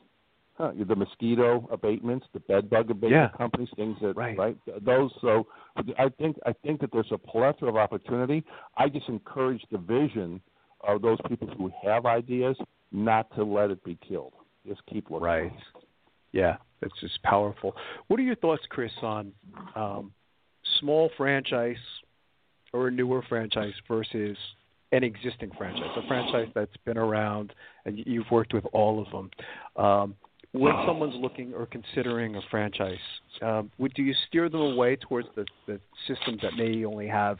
[0.61, 3.37] huh, the mosquito abatements, the bed bug abatement yeah.
[3.37, 4.37] companies, things that right.
[4.37, 5.11] right those.
[5.21, 5.47] So
[5.77, 8.45] I think I think that there's a plethora of opportunity.
[8.77, 10.41] I just encourage the vision
[10.87, 12.57] of those people who have ideas
[12.93, 14.35] not to let it be killed.
[14.67, 15.25] Just keep looking.
[15.25, 15.53] Right.
[16.33, 17.75] Yeah, that's just powerful.
[18.09, 19.33] What are your thoughts, Chris, on
[19.75, 20.13] um,
[20.79, 21.77] small franchise
[22.73, 24.37] or a newer franchise versus
[24.93, 27.53] an existing franchise, a franchise that's been around
[27.85, 29.31] and you've worked with all of them?
[29.83, 30.15] Um,
[30.53, 32.99] when someone's looking or considering a franchise,
[33.43, 37.39] um, would do you steer them away towards the, the systems that may only have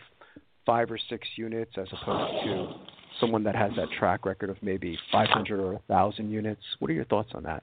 [0.65, 2.75] five or six units as opposed to
[3.19, 6.63] someone that has that track record of maybe 500 or 1,000 units?
[6.79, 7.63] What are your thoughts on that?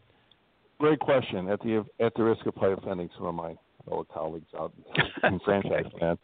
[0.80, 1.50] Great question.
[1.50, 3.56] At the at the risk of probably offending some of my
[3.86, 4.74] fellow colleagues out
[5.24, 6.20] in franchise land,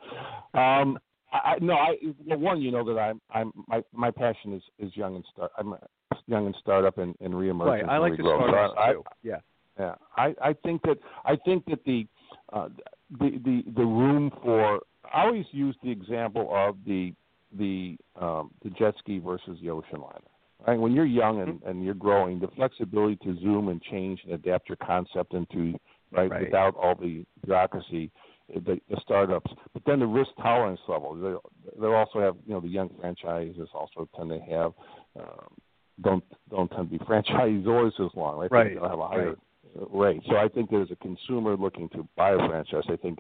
[0.54, 1.00] um,
[1.32, 1.96] I, no, I
[2.28, 5.52] well, one, you know that I'm I'm my my passion is is young and start.
[5.58, 5.74] I'm
[6.28, 7.84] young and startup and, and reemergence.
[7.84, 7.90] Right.
[7.90, 9.04] I like the startups so too.
[9.24, 9.38] Yeah.
[9.80, 9.96] Yeah.
[10.18, 12.08] I I think that I think that the
[12.52, 12.70] uh,
[13.20, 14.82] the the the room for
[15.14, 17.14] I always use the example of the
[17.58, 20.22] the um, the jet ski versus the ocean liner.
[20.66, 20.80] Right?
[20.80, 24.70] When you're young and, and you're growing, the flexibility to zoom and change and adapt
[24.70, 25.78] your concept into
[26.12, 26.46] right, Right.
[26.46, 28.12] without all the bureaucracy,
[28.48, 29.52] the, the startups.
[29.74, 31.16] But then the risk tolerance level.
[31.16, 34.74] They they also have you know the young franchises also tend to have
[35.20, 35.50] um,
[36.02, 38.38] don't don't tend to be franchisors as long.
[38.40, 38.52] Right?
[38.52, 39.38] Right, They'll have a higher right.
[39.92, 40.22] rate.
[40.28, 43.20] So I think that as a consumer looking to buy a franchise, I think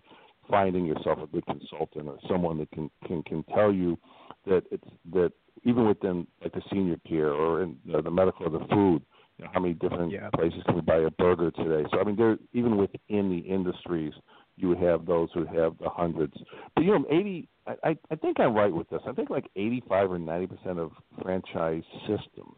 [0.50, 3.98] finding yourself a good consultant or someone that can can can tell you
[4.46, 5.32] that it's that
[5.64, 9.02] even within like the senior care or in you know, the medical or the food,
[9.38, 10.30] you know, how many different Yeah.
[10.32, 11.88] places can we buy a burger today?
[11.92, 14.14] So I mean, there even within the industries,
[14.58, 16.34] you would have those who have the hundreds.
[16.76, 17.48] But you know, eighty.
[17.66, 19.02] I I think I'm right with this.
[19.08, 22.58] I think like eighty-five or ninety percent of franchise systems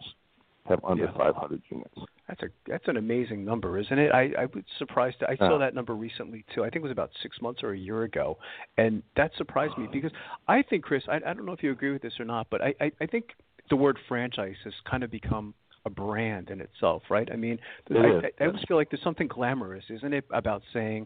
[0.68, 1.12] have under Yeah.
[1.16, 1.94] 500 units.
[2.28, 4.12] That's a that's an amazing number, isn't it?
[4.12, 5.18] I I was surprised.
[5.28, 6.64] I saw that number recently too.
[6.64, 8.40] I think it was about six months or a year ago,
[8.78, 10.12] and that surprised me because
[10.48, 11.04] I think Chris.
[11.08, 13.06] I, I don't know if you agree with this or not, but I, I I
[13.06, 13.26] think
[13.70, 15.54] the word franchise has kind of become
[15.86, 17.30] a brand in itself, right?
[17.32, 17.60] I mean,
[17.92, 18.28] It I.
[18.28, 21.06] I, I always feel like there's something glamorous, isn't it, about saying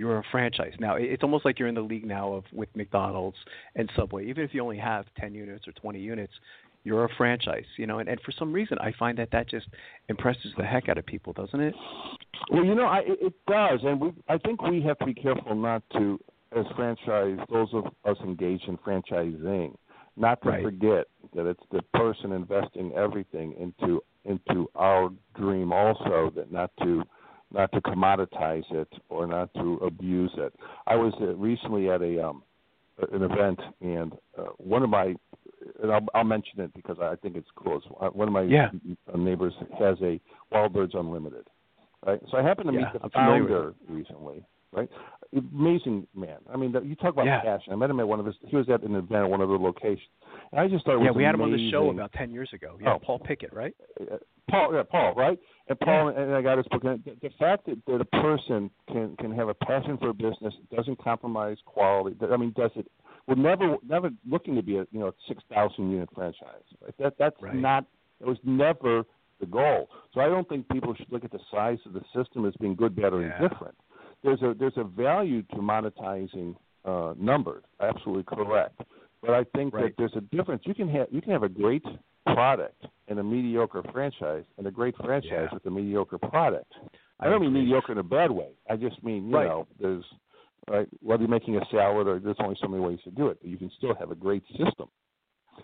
[0.00, 0.72] you're a franchise.
[0.80, 3.36] Now it's almost like you're in the league now of with McDonald's
[3.76, 4.26] and Subway.
[4.28, 6.32] Even if you only have 10 units or 20 units,
[6.84, 7.98] you're a franchise, you know.
[7.98, 9.66] And, and for some reason, I find that that just
[10.08, 11.74] impresses the heck out of people, doesn't it?
[12.50, 15.54] Well, you know, I, it does, and we I think we have to be careful
[15.54, 16.18] not to,
[16.56, 19.74] as franchise, those of us engaged in franchising,
[20.16, 20.64] not to Right.
[20.64, 27.02] forget that it's the person investing everything into into our dream, also that not to
[27.52, 30.54] not to commoditize it or not to abuse it.
[30.86, 32.42] I was uh, recently at a um
[33.12, 35.14] an event, and uh, one of my
[35.82, 37.78] and I'll, I'll mention it because I think it's cool.
[37.78, 38.70] It's, uh, one of my Yeah.
[39.16, 40.20] neighbors has a
[40.52, 41.46] Wild Birds Unlimited,
[42.06, 42.20] right?
[42.30, 44.88] So I happened to Yeah, meet the I'm founder recently, right?
[45.34, 46.38] Amazing man.
[46.52, 47.40] I mean, you talk about Yeah.
[47.40, 47.72] passion.
[47.72, 48.36] I met him at one of his.
[48.46, 50.08] He was at an event at one of the locations.
[50.52, 52.78] And I just thought Yeah, we had him on the show about 10 years ago.
[52.80, 52.98] Yeah, Oh.
[52.98, 53.74] Paul Pickett, right?
[54.50, 55.38] Paul, yeah, Paul, right?
[55.68, 56.84] And Paul, and I got his book.
[56.84, 60.54] And the, fact that, that a person can can have a passion for a business,
[60.74, 62.16] doesn't compromise quality.
[62.30, 62.90] I mean, does it?
[63.26, 66.64] We're never never looking to be a you know six thousand unit franchise.
[66.82, 66.94] Right?
[66.98, 67.54] That that's Right.
[67.54, 67.84] not.
[68.20, 69.04] It was never
[69.38, 69.88] the goal.
[70.12, 72.74] So I don't think people should look at the size of the system as being
[72.74, 73.36] good, bad, or Yeah.
[73.40, 73.76] indifferent.
[74.22, 77.62] There's a there's a value to monetizing uh, numbers.
[77.80, 78.80] Absolutely correct.
[79.22, 79.84] But I think Right.
[79.84, 80.62] that there's a difference.
[80.66, 81.84] You can have you can have a great
[82.26, 85.54] product and a mediocre franchise, and a great franchise Yeah.
[85.54, 86.72] with a mediocre product.
[87.18, 88.52] I don't mean mediocre in a bad way.
[88.68, 89.46] I just mean you Right.
[89.48, 90.04] know there's
[90.68, 93.38] right whether you're making a salad or there's only so many ways to do it,
[93.40, 94.88] but you can still have a great system.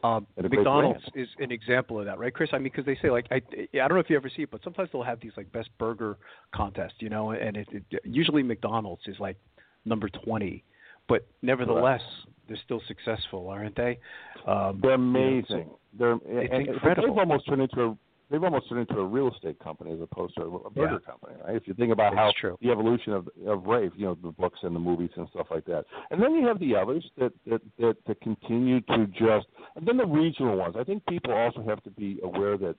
[0.03, 2.51] Um, McDonald's is an example of that, right, Chris?
[2.53, 4.51] I mean, because they say like I, I don't know if you ever see it,
[4.51, 6.19] but sometimes they'll have these like best burger
[6.55, 9.37] contests, you know, and it, it usually McDonald's is like
[9.85, 10.65] number twenty,
[11.09, 12.03] but nevertheless
[12.49, 13.99] they're still successful, aren't they?
[14.47, 15.71] Um, They're you know, amazing.
[15.99, 17.09] They're and- and incredible.
[17.09, 17.97] They've almost turned into a
[18.29, 21.11] they've almost turned into a real estate company as opposed to a, a burger Yeah.
[21.13, 21.55] company, right?
[21.57, 22.59] If you think about It's how true.
[22.61, 25.65] the evolution of of rave, you know, the books and the movies and stuff like
[25.67, 29.87] that, and then you have the others that that that, that continue to just, and
[29.87, 30.77] then the regional ones.
[30.79, 32.77] I think people also have to be aware that.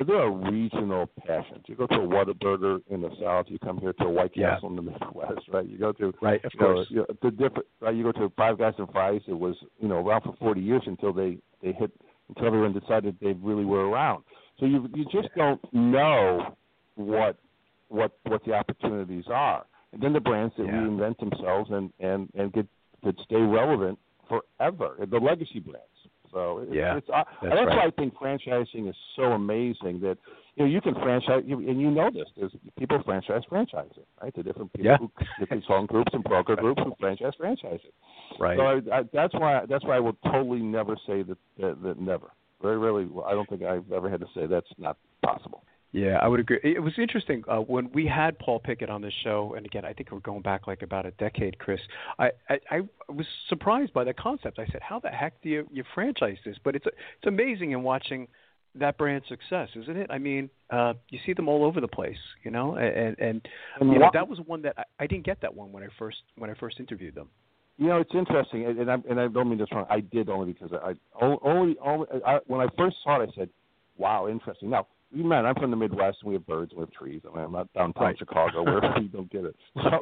[0.00, 1.64] Know, there are regional passions.
[1.66, 3.46] You go to a Whataburger in the South.
[3.48, 4.54] You come here to a White Yeah.
[4.54, 5.66] Castle in the Midwest, right?
[5.66, 6.86] You go to right, of you know, course.
[6.90, 7.66] you know, the different.
[7.80, 9.22] Right, you go to Five Guys and Fries.
[9.26, 11.90] It was you know around for 40 years until they they hit
[12.28, 14.24] until everyone decided they really were around.
[14.60, 16.54] So you you just don't know
[16.96, 17.36] what
[17.88, 20.72] what what the opportunities are, and then the brands that Yeah.
[20.72, 22.66] reinvent themselves and and and get
[23.04, 24.96] that stay relevant forever.
[25.08, 25.82] The legacy brands.
[26.36, 27.76] So it's, Yeah, it's, uh, that's that's right.
[27.78, 30.18] why I think franchising is so amazing that
[30.54, 32.28] you know you can franchise you, and you know this.
[32.36, 34.34] There's people franchise franchising, right?
[34.36, 34.98] The different people Yeah.
[34.98, 37.92] who different song groups and broker groups who franchise franchising.
[38.38, 38.58] Right.
[38.58, 41.98] So I, I, that's why that's why I will totally never say that that, that
[41.98, 42.32] never.
[42.60, 43.08] Very rarely.
[43.26, 45.64] I don't think I've ever had to say that's not possible.
[45.92, 46.58] Yeah, I would agree.
[46.62, 49.92] It was interesting uh, when we had Paul Pickett on this show, and again, I
[49.92, 51.80] think we're going back like about a decade, Chris.
[52.18, 54.58] I, I, I was surprised by that concept.
[54.58, 57.82] I said, "How the heck do you, you franchise this?" But it's it's amazing in
[57.82, 58.28] watching
[58.74, 60.10] that brand's success, isn't it?
[60.10, 63.48] I mean, uh, you see them all over the place, you know, and and,
[63.80, 65.88] And you know that was one that I, I didn't get that one when I
[65.98, 67.28] first when I first interviewed them.
[67.78, 69.86] You know, it's interesting, and, and I and I don't mean this wrong.
[69.88, 73.48] I did only because I only only I, when I first saw it, I said,
[73.96, 76.92] "Wow, interesting." Now, you man, I'm from the Midwest, and we have birds, we have
[76.92, 77.22] trees.
[77.24, 78.18] I mean, I'm not downtown Right.
[78.18, 79.56] Chicago where we don't get it.
[79.76, 80.00] So,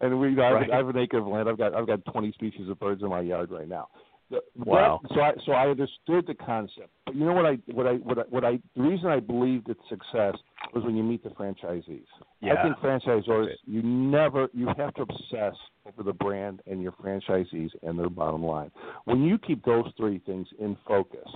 [0.00, 0.70] and we, I, have, Right.
[0.72, 1.48] I have an acre of land.
[1.48, 3.88] I've got I've got 20 species of birds in my yard right now.
[4.30, 5.00] The- Wow.
[5.02, 7.94] That, so I so I understood the concept, but you know what I what I
[7.94, 10.34] what I, what I the reason I believed its success
[10.72, 12.04] was when you meet the franchisees.
[12.40, 12.54] Yeah.
[12.58, 15.54] I think franchisors, you never, you have to obsess
[15.86, 18.70] over the brand and your franchisees and their bottom line.
[19.04, 21.28] When you keep those three things in focus,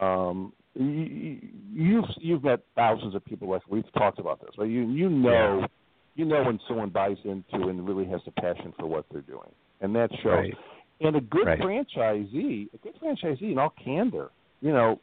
[0.00, 0.52] um,
[0.84, 1.38] you,
[1.72, 3.48] you've you've met thousands of people.
[3.48, 4.68] Like we've talked about this, right?
[4.68, 5.66] You you know, Yeah.
[6.14, 9.50] you know when someone buys into and really has a passion for what they're doing,
[9.80, 10.32] and that shows.
[10.32, 10.54] Right.
[11.00, 11.60] And a good Right.
[11.60, 14.98] franchisee, a good franchisee, in all candor, you know,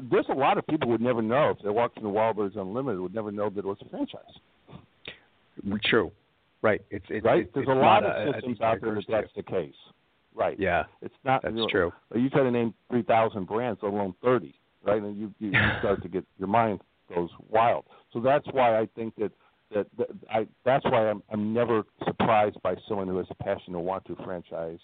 [0.00, 2.54] there's a lot of people who would never know if they walked into Wild Birds
[2.56, 4.20] Unlimited would never know that it was a franchise.
[5.84, 6.12] True.
[6.62, 6.80] Right.
[6.90, 7.40] It's it's right?
[7.40, 9.14] It's, There's it's a lot of systems out there that you.
[9.14, 9.74] that's the case.
[10.34, 10.58] Right.
[10.58, 10.84] Yeah.
[11.02, 11.42] It's not.
[11.42, 11.92] That's you know, true.
[12.14, 15.02] You try to name three thousand brands, let alone thirty, right?
[15.02, 16.80] And you, you you start to get your mind
[17.14, 17.84] goes wild.
[18.12, 19.32] So that's why I think that
[19.74, 23.72] that, that I that's why I'm I'm never surprised by someone who has a passion
[23.74, 24.78] to want to franchise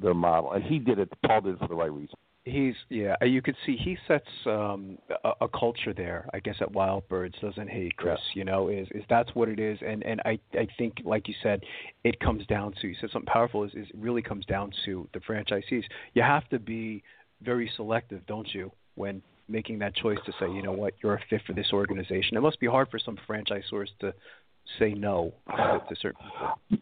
[0.00, 1.12] their model, and he did it.
[1.26, 2.16] Paul did it for the right reason.
[2.44, 3.16] He's yeah.
[3.20, 6.26] uh, You could see he sets um, a, a culture there.
[6.32, 8.18] I guess at Wild Birds, doesn't he, Chris?
[8.34, 9.78] You know, is is that's what it is.
[9.86, 11.60] And and I I think like you said,
[12.02, 13.64] it comes down to you said something powerful.
[13.64, 15.84] Is is it really comes down to the franchisees.
[16.14, 17.02] You have to be
[17.42, 21.20] very selective, don't you, when making that choice to say, you know what, you're a
[21.28, 22.36] fit for this organization.
[22.36, 24.14] It must be hard for some franchisors to
[24.78, 26.78] say no to, to certain people.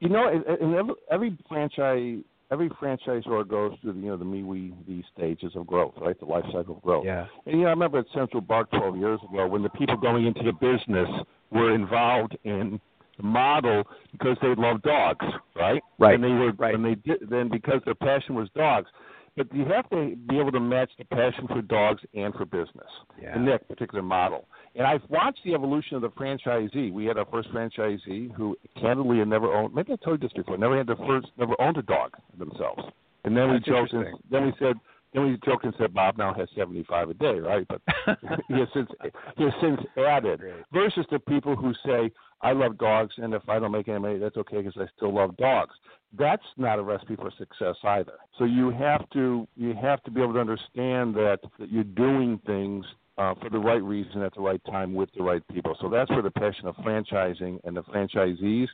[0.00, 4.42] You know, and, every, every franchise every franchisor goes through the you know the me
[4.42, 6.18] we these stages of growth, right?
[6.18, 7.04] The life cycle of growth.
[7.04, 7.26] Yeah.
[7.46, 10.26] And you know, I remember at Central Bark 12 years ago when the people going
[10.26, 11.08] into the business
[11.50, 12.80] were involved in
[13.16, 15.82] the model because they loved dogs, right?
[15.98, 16.74] Right, And they were, right.
[16.74, 18.88] and they did then because their passion was dogs.
[19.36, 22.88] But you have to be able to match the passion for dogs and for business
[23.22, 23.36] Yeah.
[23.36, 24.46] in that particular model.
[24.74, 26.92] And I've watched the evolution of the franchisee.
[26.92, 30.34] We had our first franchisee who candidly had never owned maybe I told you this
[30.36, 32.82] before, never had the first never owned a dog themselves.
[33.24, 34.76] And then That's we joked and then we said
[35.12, 37.66] then we joked and said Bob now has seventy five a day, right?
[37.68, 37.80] But
[38.48, 38.88] he has since
[39.36, 40.54] he has since added Great.
[40.72, 42.10] versus the people who say
[42.42, 45.14] I love dogs and if I don't make any money that's okay because I still
[45.14, 45.74] love dogs.
[46.18, 48.14] That's not a recipe for success either.
[48.38, 52.40] So you have to you have to be able to understand that that you're doing
[52.46, 52.84] things
[53.18, 55.76] uh, for the right reason at the right time with the right people.
[55.80, 58.68] So that's where the passion of franchising and the franchisees.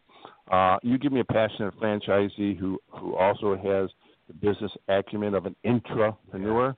[0.50, 3.90] Uh, you give me a passionate franchisee who who also has
[4.28, 6.76] the business acumen of an intrapreneur,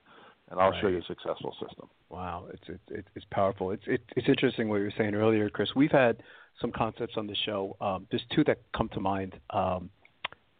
[0.51, 1.89] and I'll show you a successful system.
[2.09, 3.71] Wow, it's it's it's it's powerful.
[3.71, 5.69] It's it, it's interesting what you were saying earlier, Chris.
[5.77, 6.17] We've had
[6.61, 7.77] some concepts on the show.
[7.81, 9.39] Um, there's two that come to mind.
[9.51, 9.91] Um,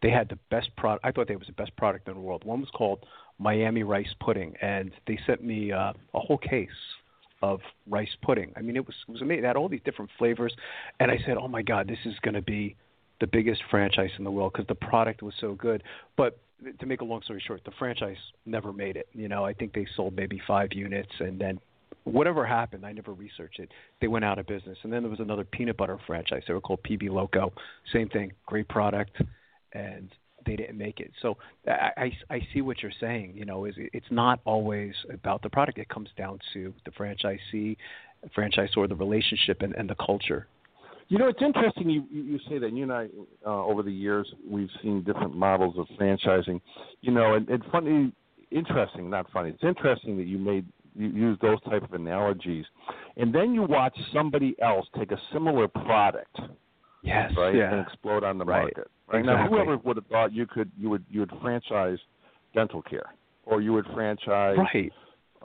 [0.01, 1.05] they had the best product.
[1.05, 2.43] I thought they was the best product in the world.
[2.45, 3.05] One was called
[3.37, 6.69] Miami rice pudding, and they sent me uh, a whole case
[7.41, 8.53] of rice pudding.
[8.55, 9.43] I mean, it was it was amazing.
[9.43, 10.53] It had all these different flavors,
[10.99, 12.75] and I said, "Oh my God, this is going to be
[13.19, 15.83] the biggest franchise in the world because the product was so good."
[16.15, 16.39] But
[16.79, 19.07] to make a long story short, the franchise never made it.
[19.13, 21.59] You know, I think they sold maybe five units, and then
[22.11, 23.69] whatever happened, I never researched it.
[24.01, 26.43] They went out of business, and then there was another peanut butter franchise.
[26.47, 27.53] They were called PB Loco.
[27.93, 29.21] Same thing, great product,
[29.73, 30.09] and
[30.45, 31.11] they didn't make it.
[31.21, 31.37] So
[31.67, 31.91] I,
[32.29, 33.33] I, I see what you're saying.
[33.35, 35.77] You know, is it's not always about the product.
[35.77, 37.77] It comes down to the franchisee,
[38.33, 40.47] franchise or the relationship and, and the culture.
[41.07, 42.71] You know, it's interesting you you say that.
[42.71, 43.07] You and I,
[43.45, 46.61] uh, over the years, we've seen different models of franchising.
[47.01, 48.13] You know, and, and funny,
[48.51, 49.49] interesting, not funny.
[49.49, 50.65] It's interesting that you made
[51.07, 52.65] use those type of analogies,
[53.17, 56.35] and then you watch somebody else take a similar product,
[57.03, 57.71] yes, right, yeah.
[57.73, 58.61] and explode on the right.
[58.61, 58.91] market.
[59.11, 59.43] Right exactly.
[59.43, 61.97] now, whoever would have thought you could you would you would franchise
[62.53, 63.13] dental care,
[63.45, 64.91] or you would franchise right.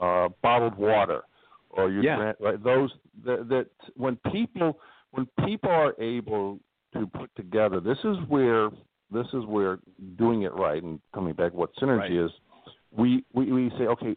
[0.01, 1.21] uh, bottled water,
[1.69, 2.17] or you Yeah.
[2.17, 2.91] fran- right, those
[3.25, 4.77] that, that when people
[5.11, 6.59] when people are able
[6.93, 8.69] to put together, this is where
[9.11, 9.79] this is where
[10.17, 12.25] doing it right and coming back what synergy Right.
[12.25, 12.31] is.
[12.91, 14.15] We, we we say okay,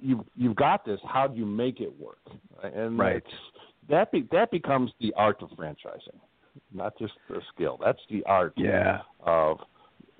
[0.00, 1.00] you've you've got this.
[1.06, 2.18] How do you make it work?
[2.62, 3.22] And Right.
[3.88, 6.18] that be, that becomes the art of franchising,
[6.72, 7.78] not just the skill.
[7.82, 9.00] That's the art Yeah.
[9.20, 9.58] of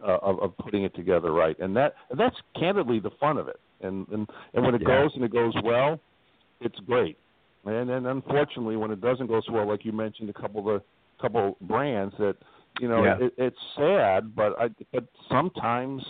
[0.07, 3.61] uh, of, of putting it together right, and that that's candidly the fun of it.
[3.81, 5.03] And and and when it Yeah.
[5.03, 6.01] goes and it goes well,
[6.61, 7.19] it's great.
[7.65, 10.67] And then unfortunately, when it doesn't go so well, like you mentioned, a couple of
[10.67, 10.83] the
[11.21, 12.37] couple brands that
[12.81, 13.17] you know Yeah.
[13.19, 16.03] it, it's sad, but I but sometimes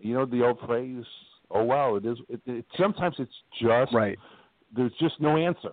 [0.00, 1.04] you know the old phrase,
[1.50, 2.18] oh wow, it is.
[2.28, 4.18] It, it sometimes it's just Right.
[4.74, 5.72] There's just no answer.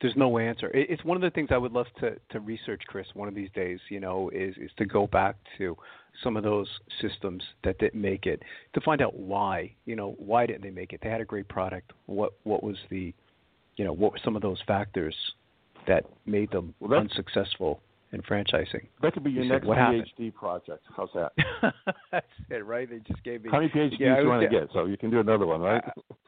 [0.00, 0.68] There's no answer.
[0.70, 3.06] It- It's one of the things I would love to to research, Chris.
[3.14, 5.76] One of these days, you know, is is to go back to
[6.22, 6.68] some of those
[7.00, 8.42] systems that didn't make it
[8.74, 9.74] to find out why.
[9.84, 11.00] You know, why didn't they make it?
[11.02, 11.92] They had a great product.
[12.06, 13.14] What what was the,
[13.76, 15.14] you know, what were some of those factors
[15.86, 17.80] that made them Well, unsuccessful
[18.16, 18.86] in franchising?
[19.02, 20.10] That could be your You said, next happened?
[20.18, 20.84] PhD project.
[20.96, 21.32] How's that?
[22.12, 22.88] That's it, right?
[22.88, 23.50] They just gave me.
[23.52, 24.72] How many PhDs Yeah, do you want to get- get?
[24.72, 25.82] So you can do another one, right?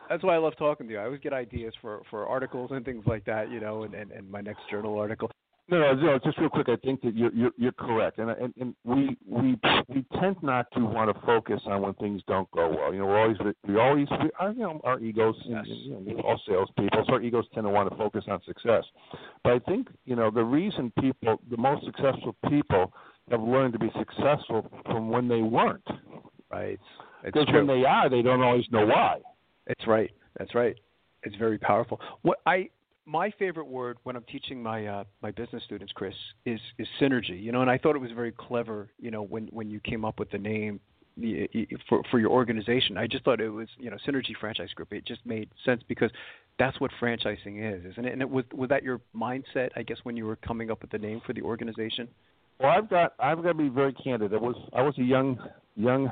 [0.09, 0.99] That's why I love talking to you.
[1.01, 4.11] I always get ideas for for articles and things like that, you know, and and,
[4.12, 5.30] and my next journal article.
[5.70, 6.68] No, no, no, just real quick.
[6.70, 9.54] I think that you're you're, you're correct, and, and and we we
[9.88, 12.92] we tend not to want to focus on when things don't go well.
[12.92, 15.34] You know, we're always we always we, our, you know our egos.
[15.44, 15.66] Yes.
[15.68, 18.40] And, you know, we're all salespeople, so our egos tend to want to focus on
[18.46, 18.82] success.
[19.44, 22.90] But I think you know the reason people, the most successful people,
[23.30, 25.86] have learned to be successful from when they weren't.
[26.50, 26.80] Right.
[27.22, 29.18] Because when they are, they don't always know why.
[29.66, 30.10] It's right.
[30.38, 30.76] That's right.
[31.24, 32.00] It's very powerful.
[32.22, 32.70] What I
[33.09, 37.42] my favorite word when I'm teaching my uh, my business students, Chris, is is synergy.
[37.42, 38.90] You know, and I thought it was very clever.
[39.00, 40.78] You know, when when you came up with the name
[41.88, 44.92] for for your organization, I just thought it was you know Synergy Franchise Group.
[44.92, 46.11] It just made sense because
[46.59, 48.12] that's what franchising is, isn't it?
[48.12, 50.90] And it was was that your mindset, I guess, when you were coming up with
[50.90, 52.09] the name for the organization?
[52.61, 54.34] Well, I've got I've got to be very candid.
[54.34, 55.38] I was I was a young
[55.76, 56.09] young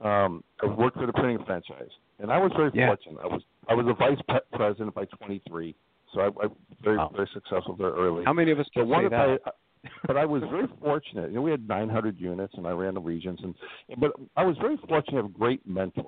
[0.00, 2.86] um I worked for the printing franchise, and I was very Yeah.
[2.86, 3.20] fortunate.
[3.22, 4.18] I was I was a vice
[4.52, 5.74] president by 23,
[6.12, 6.48] so I, I
[6.82, 7.10] very Wow.
[7.14, 8.24] very successful very early.
[8.24, 9.38] How many of us can say that?
[9.46, 9.50] I,
[10.06, 11.30] but I was very fortunate.
[11.30, 13.54] You know, we had 900 units, and I ran the regions, and
[13.98, 16.06] but I was very fortunate to have great mentors.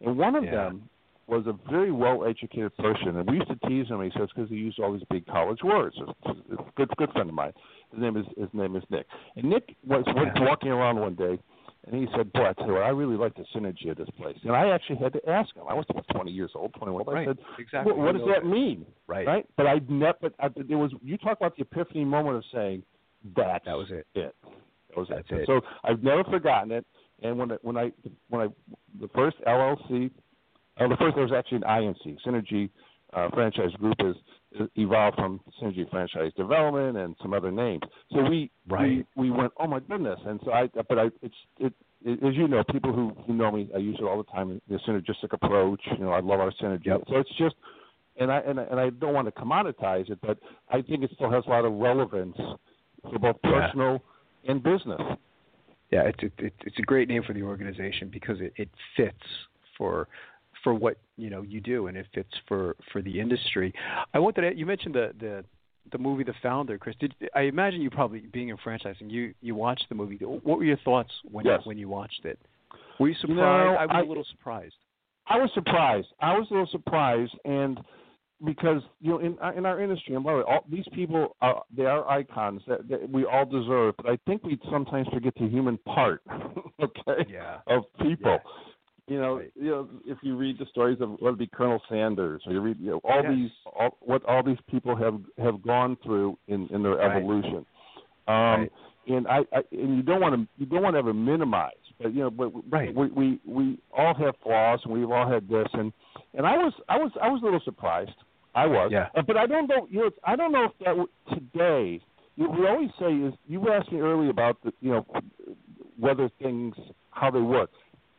[0.00, 0.50] And one of Yeah.
[0.50, 0.88] them
[1.28, 4.02] was a very well-educated person, and we used to tease him.
[4.02, 5.96] He says because he used all these big college words.
[5.98, 7.52] It's a good good friend of mine.
[7.92, 9.06] His name is his name is Nick.
[9.36, 10.44] And Nick was, was Yeah.
[10.44, 11.38] walking around one day,
[11.84, 14.08] and he said, "Boy, I tell you what, I really like the synergy of this
[14.16, 15.64] place." And I actually had to ask him.
[15.68, 17.16] I was about 20 years old, 21.
[17.16, 17.92] I said, Exactly.
[17.92, 19.26] "What, what does that mean?" Right.
[19.26, 19.46] right?
[19.56, 20.16] But I never.
[20.20, 20.92] But I, there was.
[21.02, 22.82] You talk about the epiphany moment of saying,
[23.36, 24.06] "That That was it.
[24.14, 24.34] It.
[24.90, 25.40] That was That's it.
[25.40, 25.46] it.
[25.46, 26.86] So I've never forgotten it.
[27.22, 27.92] And when I, when I
[28.28, 28.48] when I
[29.00, 30.10] the first LLC,
[30.78, 32.68] uh, the first there was actually an INC Synergy
[33.12, 34.16] uh, Franchise Group is
[34.76, 37.82] evolved from Synergy Franchise Development and some other names.
[38.12, 39.06] So we Right.
[39.16, 40.18] we, we went, oh my goodness.
[40.26, 41.72] And so I but I it's it.
[42.04, 44.60] it as you know, people who, who know me, I use it all the time.
[44.68, 46.86] The synergistic approach, you know, I love our synergy.
[46.86, 47.02] Yep.
[47.08, 47.54] So it's just,
[48.18, 50.38] and I and, I- and I don't want to commoditize it, but
[50.68, 52.36] I think it still has a lot of relevance
[53.02, 53.66] for both Yeah.
[53.68, 54.02] personal
[54.48, 55.00] and business.
[55.92, 59.16] Yeah, it's it, it, it's a great name for the organization because it, it fits
[59.78, 60.08] for
[60.62, 63.72] for what you know you do and if it's for for the industry.
[64.14, 65.44] I want to, you mentioned the the
[65.90, 66.94] the movie The Founder, Chris.
[67.00, 70.16] Did I imagine you probably being in franchising, you you watched the movie.
[70.24, 71.60] What were your thoughts when Yes.
[71.64, 72.38] when you watched it?
[73.00, 73.38] Were you surprised?
[73.38, 74.74] know, I was I- a little surprised.
[75.26, 76.08] I was surprised.
[76.20, 77.80] I was a little surprised, and
[78.44, 81.62] because you know, in in our industry, and by the way, all these people are
[81.76, 83.94] they are icons that, that we all deserve.
[83.96, 86.22] But I think we sometimes forget the human part,
[86.82, 87.58] okay, Yeah.
[87.68, 88.38] of people.
[89.08, 89.52] You know, Right.
[89.56, 92.60] you know, if you read the stories of whether it be Colonel Sanders, or you
[92.60, 93.32] read you know, all Yes.
[93.34, 97.16] these, all, what all these people have have gone through in in their Right.
[97.16, 97.66] evolution.
[98.28, 98.72] Um, Right.
[99.08, 102.14] And I, I and you don't want to you don't want to ever minimize, but
[102.14, 102.94] you know, but Right.
[102.94, 105.92] we, we we all have flaws, and we've all had this, and
[106.34, 108.14] and I was I was I was a little surprised.
[108.54, 109.08] I was, Yeah.
[109.16, 109.88] Uh, but I don't know.
[109.90, 112.00] You know, I don't know if that today.
[112.36, 115.06] You, we always say is you asked me earlier about the you know
[115.98, 116.76] whether things
[117.10, 117.70] how they work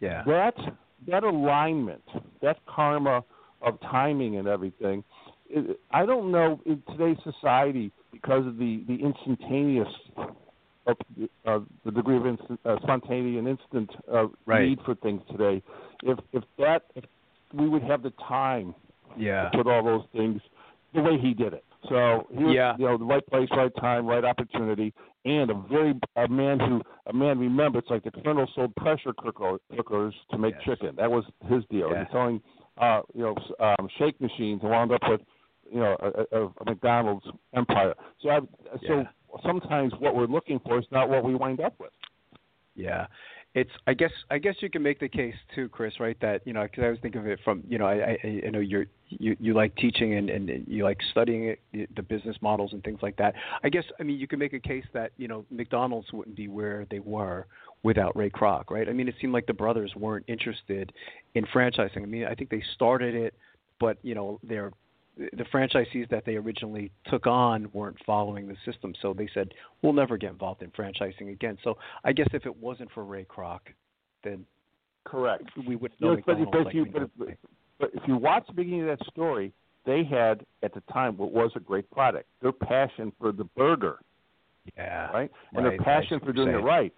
[0.04, 0.24] Yeah.
[0.26, 0.56] that
[1.08, 2.04] that alignment,
[2.42, 3.24] that karma
[3.62, 5.04] of timing and everything,
[5.50, 9.88] it, I don't know in today's society because of the the instantaneous,
[10.88, 10.98] of,
[11.46, 14.68] uh, the degree of instant, uh, spontaneity and instant uh, Right.
[14.70, 15.62] need for things today.
[16.04, 17.06] If if that if
[17.54, 18.76] we would have the time
[19.16, 19.50] Yeah.
[19.50, 20.42] to put all those things
[20.94, 21.64] the way he did it.
[21.90, 22.76] So he was, Yeah.
[22.78, 24.94] you know, the right place, right time, right opportunity,
[25.26, 27.40] and a very a man who a man.
[27.40, 30.64] Remember, it's like the colonel sold pressure cooker, cookers to make Yes.
[30.66, 30.96] chicken.
[30.96, 31.90] That was his deal.
[31.92, 32.04] Yeah.
[32.04, 32.42] He's selling,
[32.78, 35.22] uh, you know, um, shake machines and wound up with,
[35.72, 37.94] you know, a, a, a McDonald's empire.
[38.22, 38.40] So, I,
[38.88, 39.04] so Yeah.
[39.46, 41.92] sometimes what we're looking for is not what we wind up with.
[42.76, 43.06] Yeah,
[43.54, 43.70] it's.
[43.86, 44.12] I guess.
[44.32, 46.00] I guess you can make the case too, Chris.
[46.00, 46.18] Right?
[46.22, 47.64] That you know, because I was thinking of it from.
[47.68, 48.18] You know, I.
[48.24, 48.86] I, I know you're.
[49.10, 52.84] You, you like teaching and, and you like studying it, the- the business models and
[52.84, 53.36] things like that.
[53.64, 53.84] I guess.
[54.00, 57.00] I mean, you can make a case that you know McDonald's wouldn't be where they
[57.00, 57.46] were
[57.84, 58.90] without Ray Kroc, right?
[58.90, 60.92] I mean, it seemed like the brothers weren't interested
[61.36, 62.02] in franchising.
[62.02, 63.36] I mean, I think they started it,
[63.80, 64.72] but you know, they're
[65.18, 69.50] the franchisees that they originally took on weren't following the system, so they said
[69.82, 71.58] we'll never get involved in franchising again.
[71.64, 73.60] So I guess if it wasn't for Ray Kroc,
[74.24, 74.46] then
[75.06, 75.44] Correct.
[75.68, 77.34] we wouldn't know Yes, but, but, if like you, but, know
[77.80, 79.54] but, if you watch the beginning of that story,
[79.86, 82.28] they had at the time what was a great product.
[82.42, 84.00] Their passion for the burger,
[84.78, 86.94] yeah, right, and right, their passion for doing you're it right.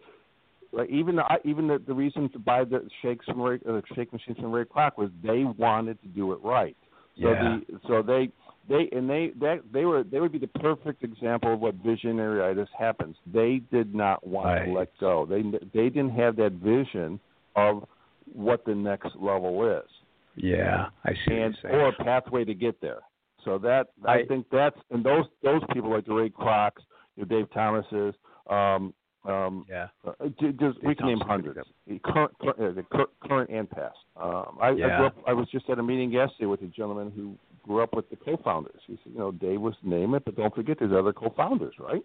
[0.71, 0.89] Right.
[0.89, 4.11] Even the I- even the, the reason to buy the shakes from Ray, uh, shake
[4.11, 6.77] machines from Ray Kroc was they wanted to do it right.
[7.21, 7.59] So Yeah.
[7.69, 8.29] the so they
[8.67, 12.39] they and they that they were they would be the perfect example of what visionary
[12.39, 13.15] visionaryitis happens.
[13.31, 14.65] They did not want Right.
[14.65, 15.25] to let go.
[15.25, 15.41] They
[15.73, 17.19] they didn't have that vision
[17.55, 17.87] of
[18.33, 19.89] what the next level is
[20.35, 21.35] yeah, I see.
[21.35, 23.01] and or a pathway to get there.
[23.43, 27.25] So that I, I- think that's and those those people like the Ray you know,
[27.25, 28.13] Dave Thomas's,
[28.49, 28.93] um,
[29.27, 31.67] um, yeah, uh, just we can name Thomas is a good hundreds,
[32.03, 33.97] current, current, uh, the current and past.
[34.17, 34.97] Um, I, I Yeah.
[34.97, 35.17] grew up.
[35.27, 38.15] I was just at a meeting yesterday with a gentleman who grew up with the
[38.15, 38.79] co-founders.
[38.85, 42.03] He said, you know, Dave was name it, but don't forget there's other co-founders, right?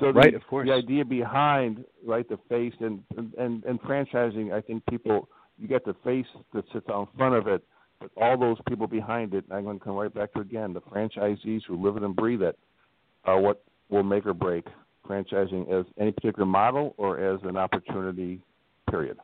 [0.00, 0.66] So the, Right, of course.
[0.66, 3.02] the idea behind right the face and
[3.38, 7.46] and and franchising, I think people you get the face that sits in front of
[7.46, 7.62] it,
[8.00, 9.44] but all those people behind it.
[9.48, 12.16] And I'm going to come right back to again the franchisees who live it and
[12.16, 12.58] breathe it
[13.24, 14.66] are what will make or break
[15.08, 18.40] franchising as any particular model or as an opportunity.
[18.90, 19.18] Period.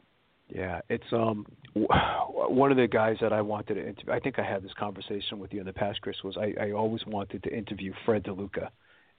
[0.55, 4.13] Yeah, it's um one of the guys that I wanted to interview.
[4.13, 6.17] I think I had this conversation with you in the past, Chris.
[6.25, 8.69] Was I, I always wanted to interview Fred DeLuca,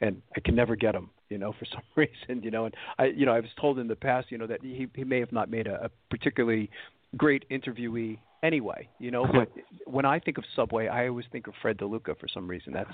[0.01, 2.66] and I can never get him, you know, for some reason, you know.
[2.66, 5.03] And I, you know, I was told in the past, you know, that he he
[5.03, 6.70] may have not made a, a particularly
[7.18, 9.26] great interviewee anyway, you know.
[9.26, 9.49] But
[9.86, 12.74] when I think of Subway, I always think of Fred DeLuca for some reason.
[12.74, 12.89] That's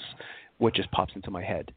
[0.59, 1.71] what just pops into my head.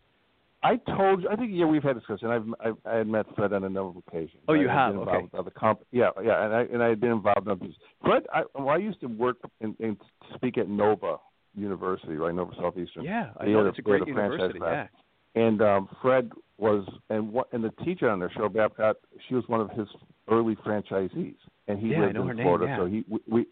[0.63, 1.29] I told you.
[1.31, 2.29] I think yeah, we've had discussion.
[2.29, 4.43] I've, I've I had met Fred on a number of occasions.
[4.47, 4.95] Oh, you I have?
[4.97, 5.23] Okay.
[5.23, 7.75] with other comp- yeah, yeah, and I and I had been involved in others.
[8.03, 9.97] Fred, I, well, I used to work and, and
[10.35, 11.17] speak at Nova
[11.55, 13.05] University, right, Nova Southeastern.
[13.05, 14.59] Yeah, I They know it's a great university.
[14.63, 14.87] Yeah.
[15.35, 18.97] And um, Fred was, and what, and the teacher on their show, Babcock,
[19.29, 19.87] she was one of his
[20.29, 21.37] early franchisees,
[21.69, 22.67] and he Yeah, I lived know in her name, Florida.
[22.67, 22.77] yeah.
[22.77, 23.47] So he, we, we,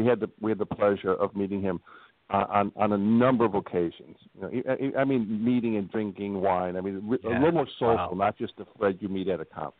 [0.00, 1.80] we had the, we had the pleasure of meeting him
[2.30, 4.16] on on a number of occasions.
[4.34, 4.50] You know,
[4.96, 6.76] I, I mean, meeting and drinking wine.
[6.76, 8.12] I mean, re- a little more social, Wow.
[8.14, 9.74] not just the Fred you meet at a conference.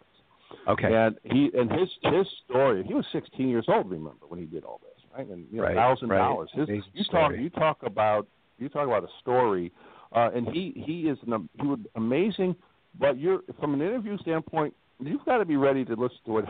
[0.69, 0.93] Okay.
[0.95, 2.85] And he and his his story.
[2.87, 3.91] He was 16 years old.
[3.91, 5.27] Remember when he did all this, right?
[5.27, 6.19] And you know, Right, thousand right.
[6.19, 6.51] dollars.
[6.55, 7.43] His Amazing you talk story.
[7.43, 8.27] you talk about
[8.59, 9.73] you talk about a story,
[10.13, 12.55] uh, and he he is an, he was amazing.
[13.01, 16.45] But you're from an interview standpoint, you've got to be ready to listen to it.